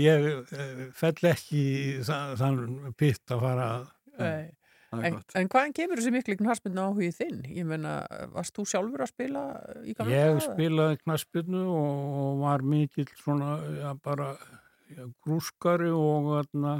[0.00, 1.64] ég eh, fell ekki
[2.40, 3.68] þann pitt að fara
[4.16, 4.48] Nei.
[4.88, 7.40] En, en hvaðan kemur þessi miklu knarsbyrnu áhugið þinn?
[7.52, 7.98] Ég meina,
[8.32, 9.42] varst þú sjálfur að spila
[9.84, 14.30] í gamla Ég spilaði knaspinu og, og var mikill svona ja, bara
[14.96, 16.78] ja, grúskari og, þarna,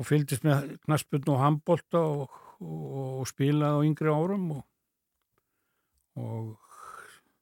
[0.00, 2.88] og fylgdist með knaspinu og handbolta og, og,
[3.20, 4.66] og spilaði á yngri árum og,
[6.16, 6.52] og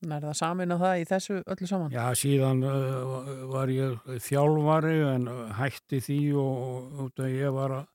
[0.03, 1.93] Er það samin á það í þessu öllu saman?
[1.95, 3.13] já, síðan uh,
[3.53, 7.92] var ég þjálfari en hætti því og, og að ég var að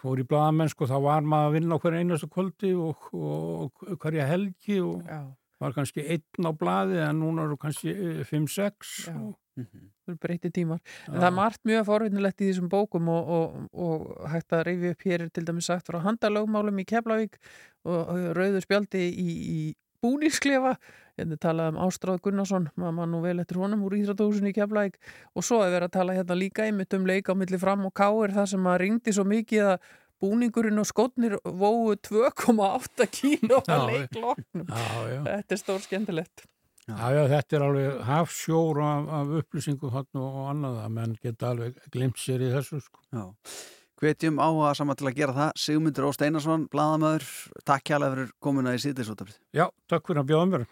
[0.00, 4.80] fór í blaðamennsku, þá var maður að vinna hverja einastu kvöldi og, og hverja helgi
[4.82, 5.20] og Já.
[5.62, 7.94] var kannski einn á blaði en núna eru kannski
[8.28, 10.78] 5-6 og Það eru breytti tímar.
[11.08, 14.92] En það er margt mjög forvinnilegt í þessum bókum og, og, og hægt að reyfi
[14.94, 17.38] upp hér er til dæmis sagt frá handalögmálum í Keflavík
[17.84, 19.58] og, og rauður spjaldi í, í
[20.04, 20.74] búningsklefa.
[21.18, 25.00] Hérna talaði um Ástráð Gunnarsson, maður mann nú vel eftir honum úr Íþradóðsunu í Keflavík
[25.34, 27.94] og svo er verið að tala hérna líka einmitt um leik á milli fram og
[27.98, 29.88] káir það sem að ringdi svo mikið að
[30.22, 34.70] búningurinn og skotnir vóu 2,8 kíló að leikloknum.
[34.70, 35.20] já, já.
[35.26, 36.46] Þetta er stór skemmtilegt.
[36.88, 41.50] Já, já, þetta er alveg hafsjór af, af upplýsingum þarna og annað að menn geta
[41.52, 43.02] alveg glimt sér í þessu sko.
[43.12, 43.26] Já.
[43.98, 45.56] Hvetjum á að saman til að gera það.
[45.58, 46.10] Sigmundur Ó.
[46.14, 47.26] Steinarsson, bladamöður
[47.66, 50.68] Takk kjærlega fyrir komuna í síðisútafrið Já, takk fyrir að bjóða mér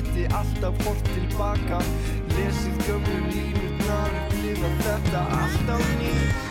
[0.00, 1.80] geti alltaf hort tilbaka
[2.36, 6.49] Lesið gömlu línurnar, upplifa þetta allt á nýtt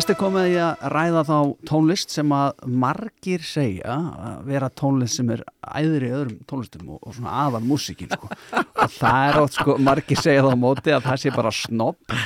[0.00, 1.34] Næst er komið ég að ræða þá
[1.68, 7.02] tónlist sem að margir segja að vera tónlist sem er æðri í öðrum tónlistum og,
[7.04, 8.30] og svona aðal músíkin sko.
[8.80, 12.16] og það er oft sko, margir segja þá á móti að það sé bara snobb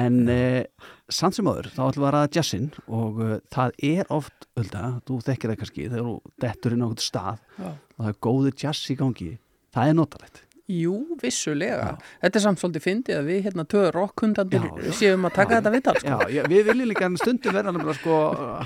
[0.00, 4.12] en eh, samt sem öður þá ætlum við að ræða jazzin og eh, það er
[4.18, 7.70] oft, Hulda, þú þekkir það kannski þegar þú dettur inn á einhvern stað Já.
[7.70, 9.32] og það er góður jazz í gangi
[9.70, 11.96] það er notalegt Jú, vissulega.
[12.22, 14.92] Þetta er samt svolítið fyndið að við hérna töður rockhundandir Já, já.
[15.00, 16.10] séum að taka þetta viðtal sko.
[16.10, 18.18] Já, já, við viljum líka en stundum vera alveg sko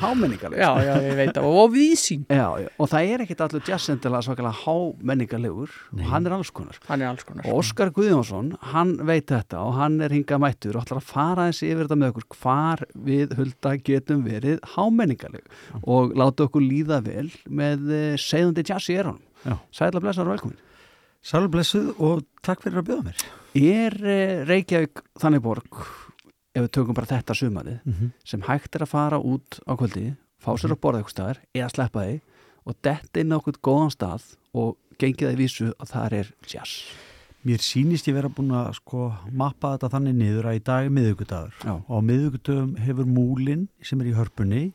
[0.03, 3.65] hámenningarleg Já, já, ég veit það, og vísín Já, já, og það er ekkit allur
[3.71, 5.79] jazzendilega svakalega hámenningarlegur.
[5.95, 6.81] Og hann er alls konar.
[6.91, 7.49] Hann er alls konar.
[7.49, 11.49] Og Óskar Guðjónsson, hann veit þetta og hann er hingað mættur og ætlar að fara
[11.49, 12.29] þessi yfir þetta með okkur.
[12.45, 15.49] Hvar við hulda getum verið hámenningarleg
[15.89, 20.61] og láta okkur líða vel með eh, segðandi jazz í og velkomin
[21.25, 23.23] Sælblessuð og takk fyrir að bjóða mér.
[23.57, 25.79] Er eh, Reykjavík þannig borg,
[26.55, 28.11] ef við tökum bara þetta sumarið, Mhm.
[28.25, 31.71] sem hægt er að fara út á kvöldi, fá sér að borða eitthvað staðar eða
[31.73, 32.21] sleppa því
[32.67, 34.23] og detta inn á okkur góðan stað
[34.55, 36.75] og gengið það í vísu að það er jazz.
[37.45, 40.91] Mér sýnist ég vera búin að sko mappa þetta þannig niður að í dag er
[40.91, 41.53] miðugudagur
[41.89, 44.73] og á miðugudagum hefur múlin sem er í hörpunni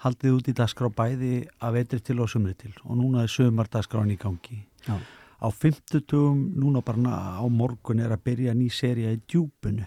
[0.00, 4.12] haldið út í dagskrá bæði að vetri til og sumri til og núna er sömardagskráin
[4.12, 4.64] í gangi.
[4.88, 4.96] Já.
[5.36, 9.84] Á fimmtudugum núna bara á morgun er að byrja ný seria í djúpunu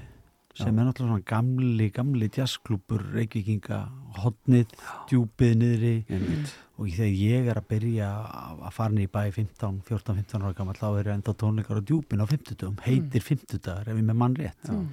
[0.60, 0.82] sem Já.
[0.82, 3.78] er náttúrulega svona gamli, gamli jazzklúpur, reykvikinga,
[4.20, 4.74] hotnið,
[5.08, 6.52] djúpið niðri Einmitt.
[6.78, 8.10] og þegar ég er að byrja
[8.68, 12.20] að fara niður í bæ 15, 14-15 ára gammal þá eru enda tónleikar á djúpin
[12.20, 14.90] á 50 heitir 50 dagar ef ég með mann rétt Mm.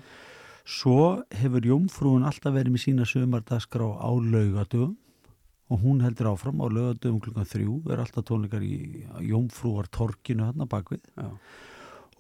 [0.65, 4.97] svo hefur Jómfrúin alltaf verið með sína sömardagskrá á laugadugum
[5.67, 10.69] og hún heldur áfram á laugadugum klukkan þrjú er alltaf tónleikar í Jómfrúar torkinu hann
[10.71, 11.31] bakvið Já.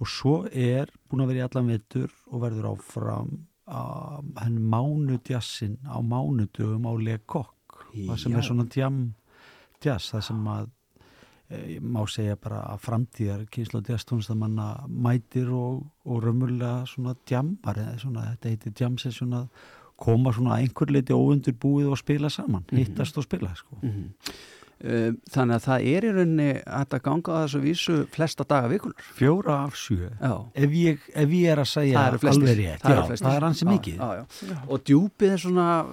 [0.01, 3.37] og svo er búin að vera í allan vetur og verður áfram
[3.67, 8.39] henn mánudjassin á mánudugum á Lekokk það sem Já.
[8.39, 8.99] er svona djam
[9.83, 10.69] jazz, það sem að
[11.51, 17.79] e, má segja bara að framtíðar kynslu og jazztónlistamanna mætir og, og raunverulega svona djammar
[17.79, 19.49] þetta heitir jam session að
[19.97, 22.77] koma svona að einhver leiti óundurbúið og spila saman, Mhm.
[22.85, 23.79] hittast og spila sko.
[23.83, 24.11] Mhm.
[24.85, 29.01] Uh, Þannig að það er í rauninni að ganga á þessu vísu flesta daga vikunar.
[29.17, 30.11] Fjóra af sjö.
[30.55, 33.71] Ef ég, ef ég er að segja alveg rétt, Það já, það er ansi Já,
[33.73, 33.97] mikið.
[33.97, 34.59] já, já.
[34.69, 35.87] Og djúpið er svona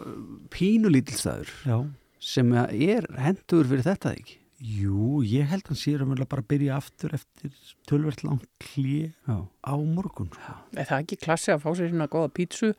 [0.49, 1.87] pínulítilstæður
[2.19, 4.37] sem er hendur fyrir þetta ekki.
[4.63, 7.51] Jú, ég held að hann sé raunverulega bara að byrja aftur eftir
[7.89, 10.29] tölvert langt hlið á morgun.
[10.31, 10.53] Sko.
[10.79, 12.69] Er það ekki klassi að fá sér hérna góða pítsu,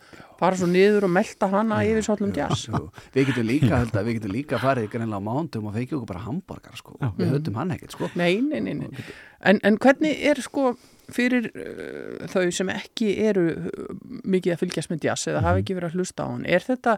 [0.41, 2.71] fara svo niður og melta hana yfir svolum jazz?
[2.71, 2.81] Jú,
[3.13, 6.11] Við getum líka, held að við getum líka farið greinlega á mándum og fekið okkur
[6.15, 6.97] bara hamburgar sko.
[7.21, 8.11] Við höfðum hann ekkert sko.
[8.17, 9.07] Nei, nei, nei, nei.
[9.45, 10.73] En, en hvernig er sko
[11.13, 13.95] fyrir uh, þau sem ekki eru uh,
[14.25, 16.97] mikið að fylgjast með jazz eða hafa ekki verið að hlusta á hann, er þetta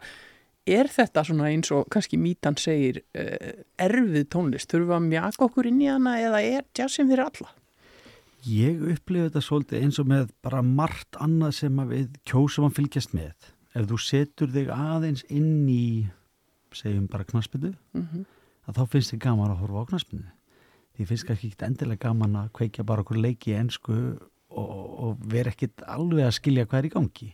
[0.67, 5.47] er þetta svona eins og kannski mítan segir uh, erfið tónlist þurfum við að mjaka
[5.47, 7.53] okkur inn í hana eða er jazzin fyrir alla?
[8.47, 13.15] Ég upplifi þetta svolítið eins og með bara margt annað sem við kjósum að fylgjast
[13.17, 13.35] með.
[13.77, 16.07] Ef þú setur þig aðeins inn í,
[16.73, 18.25] segjum bara knaspinu, Mhm.
[18.69, 20.31] að þá finnst þið gaman að horfa á knaspinu.
[20.97, 23.97] Því finnst ekki endilega gaman að kveikja bara okkur leiki í ensku
[24.51, 24.71] og,
[25.05, 27.29] og vera ekkit alveg að skilja hvað er í gangi.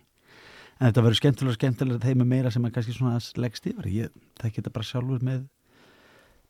[0.82, 3.86] En þetta verður skemmtilega skemmtilega þeim er meira sem er kannski svona leggst yfir.
[3.86, 5.44] Ég þekki þetta bara sjálfur með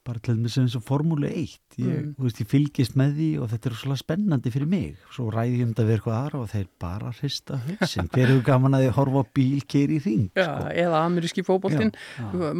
[0.02, 2.14] bara til þess eins og formúlu 1 ég, Mm.
[2.18, 4.96] veist, ég fylgist með því og þetta er svolítið spennandi fyrir mig.
[5.14, 8.40] Svo ræði ég um þetta við eitthvað aðra og þeir bara hrista hausin, hver eru
[8.42, 11.92] gaman að þið horfa á bíl keiri í ring Já, eða ameríski já.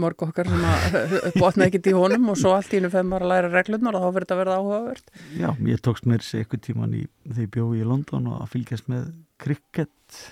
[0.05, 3.27] mörg okkar sem að botna ekkert í honum og svo allt í hennu fem að
[3.33, 5.11] læra reglurnar og þá verður þetta að verða áhugavert.
[5.35, 8.53] Já, ég tókst mér sér eitthvað tíman í, þegar ég bjóði í London og að
[8.55, 9.11] fylgjast með
[9.43, 10.23] krikett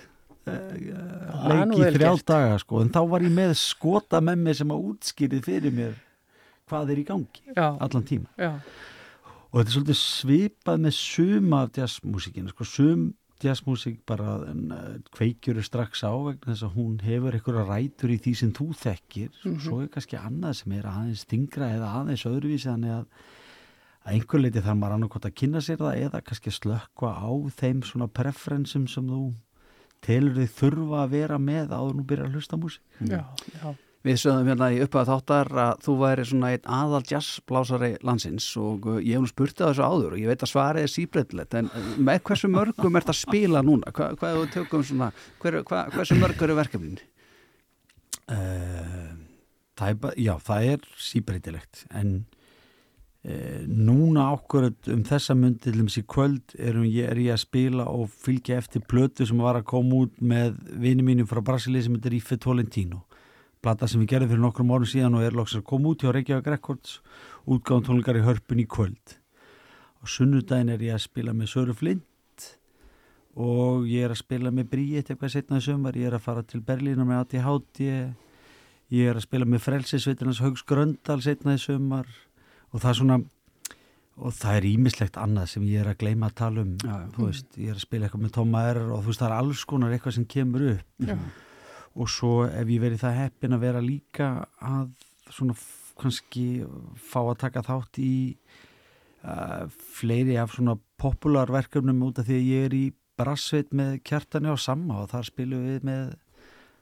[0.51, 4.72] nú leiki vel þrjá daga sko, en þá var ég með skota með mér sem
[4.74, 5.94] að útskýrið fyrir mér
[6.70, 7.68] hvað er í gangi Já.
[7.82, 8.52] allan tíma Já.
[9.51, 13.09] og þetta er svolítið svipað með suma af jazzmúsikinu sko, sum
[13.40, 18.18] jazzmúsík bara en, uh, kveikjur strax á vegna þess að hún hefur einhverja rætur í
[18.20, 19.55] því sem þú þekkir Mhm.
[19.55, 23.06] og svo er kannski annað sem er aðeins stingra eða aðeins öðruvísi þannig að
[24.01, 27.81] að einhver leiti þarf maður annarkot að kynna sér það eða kannski slökka á þeim
[27.85, 29.32] svona preferensum sem þú
[30.05, 33.24] telur þig þurfa að vera með áður nú byrja að hlusta músík já.
[34.01, 38.86] Við sögðum hérna í upphæða þáttar að þú væri svona einn aðal jazzblásari landsins og
[38.89, 41.56] uh, ég hef nú spurt að þessu áður og ég veit að svarið er síbreytilegt
[41.60, 43.93] en uh, með hversu mörgum ert að spila núna?
[43.93, 45.10] Hva, hvað er þú tökum svona,
[45.43, 46.97] hver, hva, hversu mörg eru verkefnin?
[48.24, 49.10] Uh,
[49.77, 52.16] það er já, það er síbreytilegt en
[53.20, 57.84] núna ákvörð um þessa myndi til þess í kvöld erum ég, er ég að spila
[57.92, 61.98] og fylgja eftir plötu sem var að koma út með vini mínum frá Brasilíu sem
[61.98, 63.05] heitir Ife Tolentino.
[63.60, 66.14] Plata sem við gerðum fyrir nokkrum árum síðan og er loksast að koma út hjá
[66.16, 67.01] Reykjavík Records
[67.44, 69.18] útgáðum tónleikar í hörpun í kvöld.
[70.01, 72.48] Og sunnudaginn er ég að spila með Söru Flint
[73.36, 76.42] og ég er að spila með Bríett eitthvað setna í sömar, ég er að fara
[76.42, 77.84] til Berlína með ATHD
[78.90, 82.09] ég er að spila með Frelsisveitinans Haugs Gröndal setna í sömar
[82.70, 83.20] og það er svona
[84.20, 86.72] og það er ímislegt annað sem ég er að gleyma að tala um.
[86.84, 89.28] Já, þú veist, ég er að spila eitthvað með Tóma R og þú veist, það
[89.30, 90.88] er alls konar eitthvað sem kemur upp.
[91.09, 91.16] Já.
[91.90, 94.26] og svo ef ég verið það heppin að vera líka
[94.62, 94.90] að
[95.30, 95.56] svona
[96.01, 96.44] kannski
[96.97, 98.14] fá að taka þátt í
[99.24, 99.66] uh,
[99.98, 102.84] fleiri af svona popular verkefnum út af því að ég er í
[103.20, 106.14] brassveit með kjartani á samma og þar spilum við með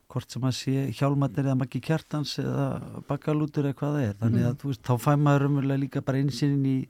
[0.08, 4.44] hvort sem að sé hjálmatnir eða makki kjartans eða bakalútur eða hvað það er þannig
[4.46, 4.60] að Mhm.
[4.62, 6.88] þú veist, þá fæ maður umverulega líka bara einsinn í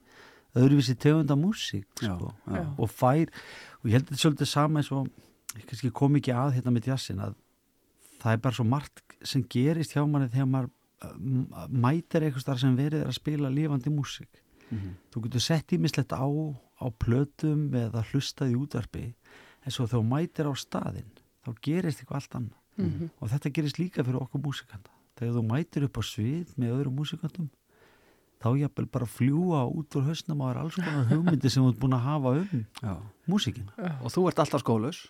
[0.56, 2.32] öðruvísi tegunda músík sko.
[2.78, 3.28] og fær
[3.82, 5.08] og ég held að þetta svolítið sama eins og
[5.82, 7.34] ég kom ekki að hérna með jazzin að
[8.20, 10.70] það er bara svo margt sem gerist hjá manni þegar maður
[11.02, 14.94] uh, mætir eitthvað starf sem verið er að spila lifandi músík Mhm.
[15.12, 16.22] þú getur sett ímislegt á
[16.80, 19.14] á plötum eða hlustað í útvarpi
[19.64, 21.10] en svo þú mætir á staðinn
[21.44, 23.10] þá gerist eitthvað allt annað Mhm.
[23.20, 26.98] og þetta gerist líka fyrir okkur músikanda þegar þú mætir upp á svið með öðrum
[27.00, 27.48] músikandum
[28.38, 31.72] þá jafnvel bara fljúa út úr hausnum og það er alls konar hugmyndi sem þú
[31.72, 32.94] ert búin að hafa um Já.
[33.26, 33.72] músikina.
[34.02, 35.00] Og þú ert alltaf skólaus?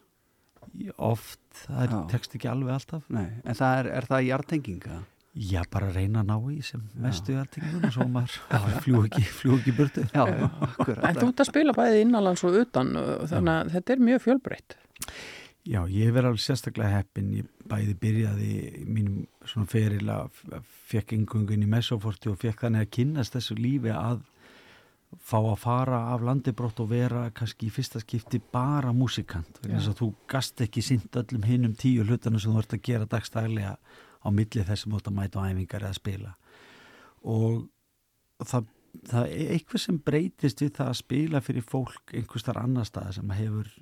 [0.98, 3.04] Oft, það er tekst ekki alveg alltaf.
[3.12, 4.98] Nei, en það er, er það jartenginga?
[5.38, 9.72] Já, bara reyna að ná í sem mestu hjartinguna svo maður fljú ekki, fljú ekki
[9.72, 10.04] í burtu.
[10.12, 11.04] Já, akkurat.
[11.04, 12.94] En þú ert að spila bæði innanlands og utan
[13.28, 14.78] þannig að þetta er mjög fjölbreytt
[15.68, 18.52] Já, ég verði alveg sérstaklega heppin ég bæði byrjaði
[18.88, 20.38] mínum svona feril að
[20.88, 24.22] fekk yngöngun í Mesoforti og fekk þannig að kynnast þessu lífi að
[25.24, 29.60] fá að fara af landibrótt og vera kannski í fyrsta skipti bara músikant.
[29.64, 33.08] Þess að þú gast ekki sint öllum hinnum tíu hlutana sem þú ert að gera
[33.08, 36.34] dagstæðlega á milli þess sem þú ert að mæta á æfingar eða spila.
[37.28, 37.68] Og
[38.44, 38.72] það,
[39.12, 43.14] það er eitthvað sem breytist við það að spila fyrir fólk einhvers þar annar stað
[43.18, 43.72] sem hefur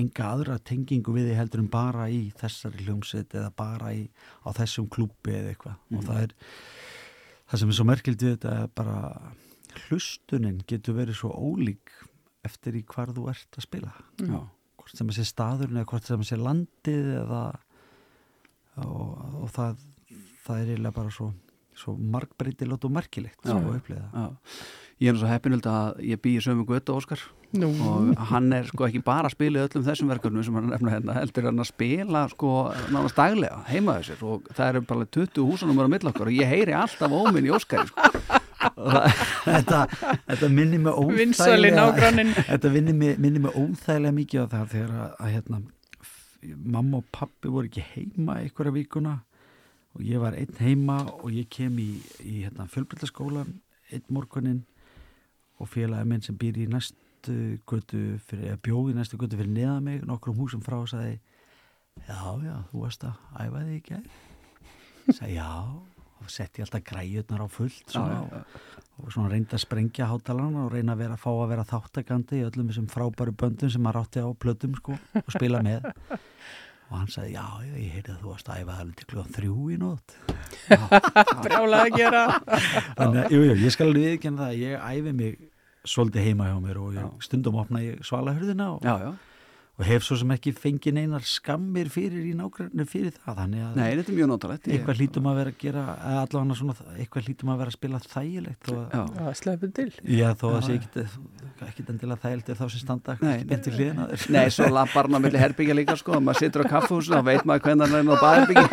[0.00, 4.08] enga aðra tengingu við því heldur en bara í þessari hljómsveit eða bara í,
[4.44, 6.06] á þessum klúpi eða eitthvað og Mhm.
[6.08, 6.34] það er
[7.50, 9.32] það sem er svo merkild við þetta er bara
[9.88, 11.90] hlustunin getur verið svo ólík
[12.44, 14.40] eftir í hvar þú ert að spila Já.
[14.78, 17.42] hvort sem að sé staðurinn eða hvort sem að sé landið eða
[18.76, 19.76] og, og það
[20.44, 21.30] það er eiginlega bara svo,
[21.78, 23.54] svo margbreytilegt og merkilegt Já.
[23.54, 24.26] sko, að Já.
[25.02, 27.22] Ég er nú svo heppinöld að ég býi sömu götu Óskar
[27.54, 27.68] Nú.
[27.86, 30.94] og hann er sko ekki bara að spila í öllum þessum verkefnum sem hann nefna
[30.94, 32.52] hérna heldur hann að spila sko
[32.94, 36.74] nánast daglega heima þessir og það eru bara 20 húsanumur á millokkar og ég heyri
[36.78, 38.08] alltaf óminn í Óskari sko.
[39.44, 39.80] Þetta,
[40.24, 40.96] þetta minnir mig
[41.76, 42.32] nágranninn.
[42.50, 45.60] þetta minnir mig, minnir mig óþægilega mikið á það þegar að, að hérna,
[46.78, 49.18] mamma og pappi voru ekki heima einhverja vikuna
[49.94, 51.90] og ég var einn heima og ég kem í,
[52.22, 53.54] í hérna, fjölbryllaskólan
[53.94, 54.64] einn morgunin
[55.62, 59.54] og félagi minn sem býr í næstu götu fyrir, eða bjóð í næstu götu fyrir
[59.54, 61.18] neða mig nokkrum húsum frá og sagði
[62.08, 65.50] já, já, þú varst að æfa þig ekki sagði já.
[66.24, 70.62] Og setti alltaf græjurnar á fullt svona, Já, já, og svona reyndi að sprengja hátalarna
[70.64, 74.04] og reyna að vera, fá að vera þáttakandi í öllum þessum frábæru böndum sem maður
[74.04, 75.84] átti á plötum sko og spila með
[76.94, 79.34] og hann sagði, já, já, ég heyrði að þú varst að æfa alveg til klúan
[79.34, 80.14] þrjú í nótt.
[81.44, 82.22] Brjálega að gera.
[83.00, 85.36] Þannig að, jú, jú, ég skal alveg viðkynna það að ég æfi mig
[85.94, 89.10] svolítið heima hjá mér og ég, stundum opna ég svalahurðina og, já, já.
[89.74, 93.78] Og hef svo sem ekki fengið neinar skammir fyrir í nágrunni fyrir það þannig að
[93.80, 97.24] Nei, þetta er mjög ég- eitthvað hlýtum að vera að gera eða allavega svona, eitthvað
[97.26, 99.88] hlýtum að vera að spila þægilegt og, Já, sleppum til.
[100.06, 100.72] Já, þó að Já, sé
[101.64, 104.30] ekkit endilega þægilegt er þá sem standa ekki við hliðina á þér.
[104.36, 107.82] Nei, svo lapparna milli herbyggja líka sko, maður situr á kaffhús þá veit maður hvernig
[107.90, 108.68] hann er á baðherbyggja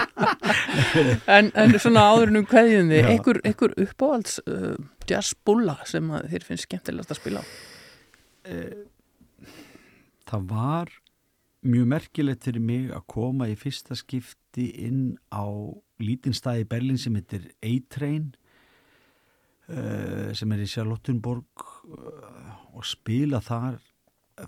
[1.36, 4.78] en, en svona áðurinnum kveðjum þið einhver, einhver uppáhalds uh,
[5.10, 7.44] jazzbulla sem að þér finnst skemmtilegast að spila á
[10.30, 10.92] það var
[11.66, 15.44] mjög merkilegt fyrir mig að koma í fyrsta skipti inn á
[16.00, 18.30] í Berlín sem heitir A-Train
[19.68, 23.80] uh, sem er í Charlottenborg uh, og spila þar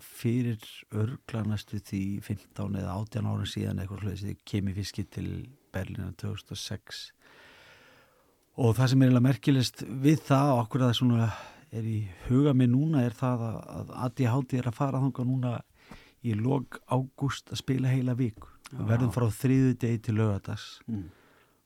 [0.00, 0.62] fyrir
[0.96, 5.28] örgla næstu því 15 eða 18 ára síðan eitthvað hlutið sem kemur fiskið til
[5.74, 7.02] Berlín 2006
[8.62, 11.36] og það sem er eiginlega merkilegst við það og okkur að það
[11.72, 15.52] er í huga mig núna er það að, ADHD er að fara þanga núna
[16.24, 21.08] í log ágúst að spila heila viku við verðum frá þriðu degi til lögadags Mm.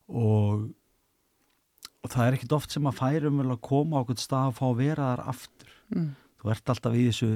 [0.09, 0.71] og
[2.07, 4.57] og það er ekkit oft sem að færum vel að koma á okkur stað að
[4.61, 6.09] fá að vera þar aftur Mm.
[6.43, 7.31] þú ert alltaf í þessu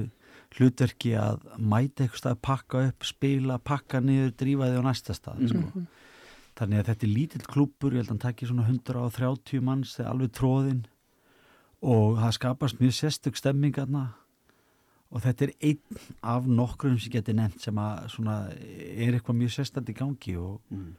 [0.51, 5.47] hlutverki að mæta eitthvað stað, pakka upp, spila pakka niður, drífa þig á næsta stað
[5.47, 5.57] sko.
[5.63, 5.87] Mhm.
[6.55, 10.11] þannig að þetta er lítill klúpur ég held að hann takki svona 130 manns þegar
[10.11, 10.83] alveg tróðinn
[11.81, 14.13] og það skapast mjög sérstök stemming aðna
[15.11, 19.55] og þetta er einn af nokkrum sem geti nefnt sem að svona er eitthvað mjög
[19.57, 20.93] sérstætt í gangi og, Mm.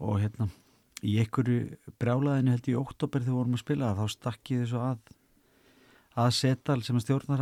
[0.00, 0.48] og hérna
[1.04, 4.64] í einhverju brjálaðinu held ég í oktober þegar við vorum að spila þá stakk ég
[4.64, 4.98] þessu að
[6.16, 7.40] að Setal sem að stjórnar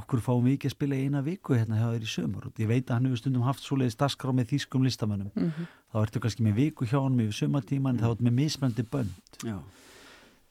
[0.00, 2.56] okkur fáum við ekki að spila í eina viku hérna hjá þér í sömur og
[2.58, 5.66] ég veit að hann hefur stundum haft svoleiðis dagskrá með þýskum listamönnum Mhm.
[5.92, 8.00] þá ertu kannski með viku hjá hann yfir sömartíman mm.
[8.02, 9.14] þá ertu með mismöndi bönd
[9.46, 9.58] Já.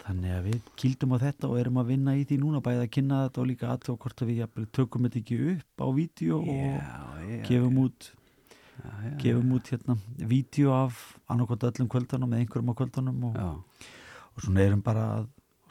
[0.03, 2.93] Þannig að við kýldum á þetta og erum að vinna í því núna bæði að
[2.97, 6.51] kynna þetta og líka aðtöða hvort að við tökum þetta ekki upp á vídeo og
[6.53, 9.13] já, gefum út já, já.
[9.23, 9.97] gefum út hérna
[10.33, 13.39] vídeo af annarkot öllum kvöldunum með einhverjum á kvöldunum og,
[14.35, 15.07] og svona erum bara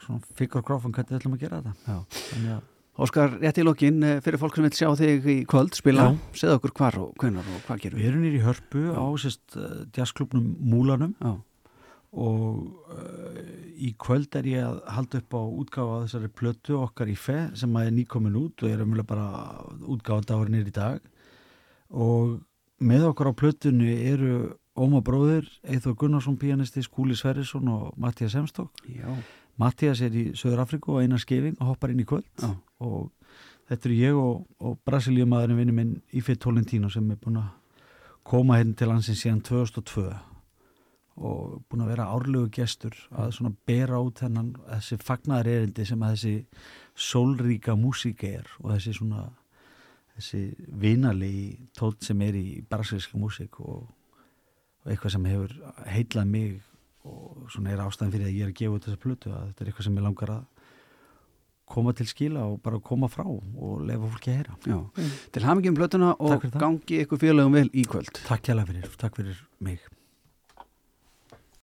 [0.03, 2.57] svona fikkur gráfum hvernig við ætlum að gera þetta Já.
[2.57, 6.07] að Óskar, rétt í lokin eh, fyrir fólk sem vil sjá þig í kvöld spila,
[6.09, 6.37] Já.
[6.39, 9.57] segð okkur hvar og hvenar og hvað gerum Við erum nýri í hörpu á sérst
[9.59, 11.35] uh, jazzklubnum Múlanum Já.
[12.17, 13.41] Og uh,
[13.77, 17.75] í kvöld er ég að halda upp á útgáfa þessari plötu okkar í fe sem
[17.77, 19.27] að er nýkomin út og er umlega bara
[19.85, 21.03] útgáfa dagurinnir í dag
[21.93, 22.39] og
[22.81, 28.69] með okkur á plötunni eru Óma bróðir, Eithor Gunnarsson pianisti, Skúli Sverrisson og Mattias Hemstók
[28.85, 29.09] Já.
[29.57, 32.51] Mattias er í Söður Afriku og Einar Skeving og hoppar inn í kvöld Já.
[32.85, 33.07] og
[33.69, 37.49] þetta eru ég og, og Brasilíumadurinn vinni minn Ífið Tolentino sem er búin að
[38.27, 40.11] koma hérna til hansins síðan 2002
[41.17, 46.03] og búin að vera árlegu gestur að svona bera út þennan þessi fagnar erindi sem
[46.05, 46.33] að þessi
[47.07, 49.23] sólríka músík er og þessi svona
[50.17, 50.41] þessi
[50.81, 53.87] vinalegi tótt sem er í brasilíska músík og,
[54.83, 55.57] og eitthvað sem hefur
[55.89, 56.59] heitlað mig
[57.07, 59.63] og svona er ástæðan fyrir að ég er að gefa út þessa plötu að þetta
[59.63, 60.45] er eitthvað sem ég langar að
[61.67, 65.05] koma til skila og bara koma frá og lefa fólki að heyra Já.
[65.35, 66.59] Til hamingjum plötuna og það.
[66.61, 69.83] gangi ykkur félagum vel í kvöld Takk hjá fyrir, takk fyrir mig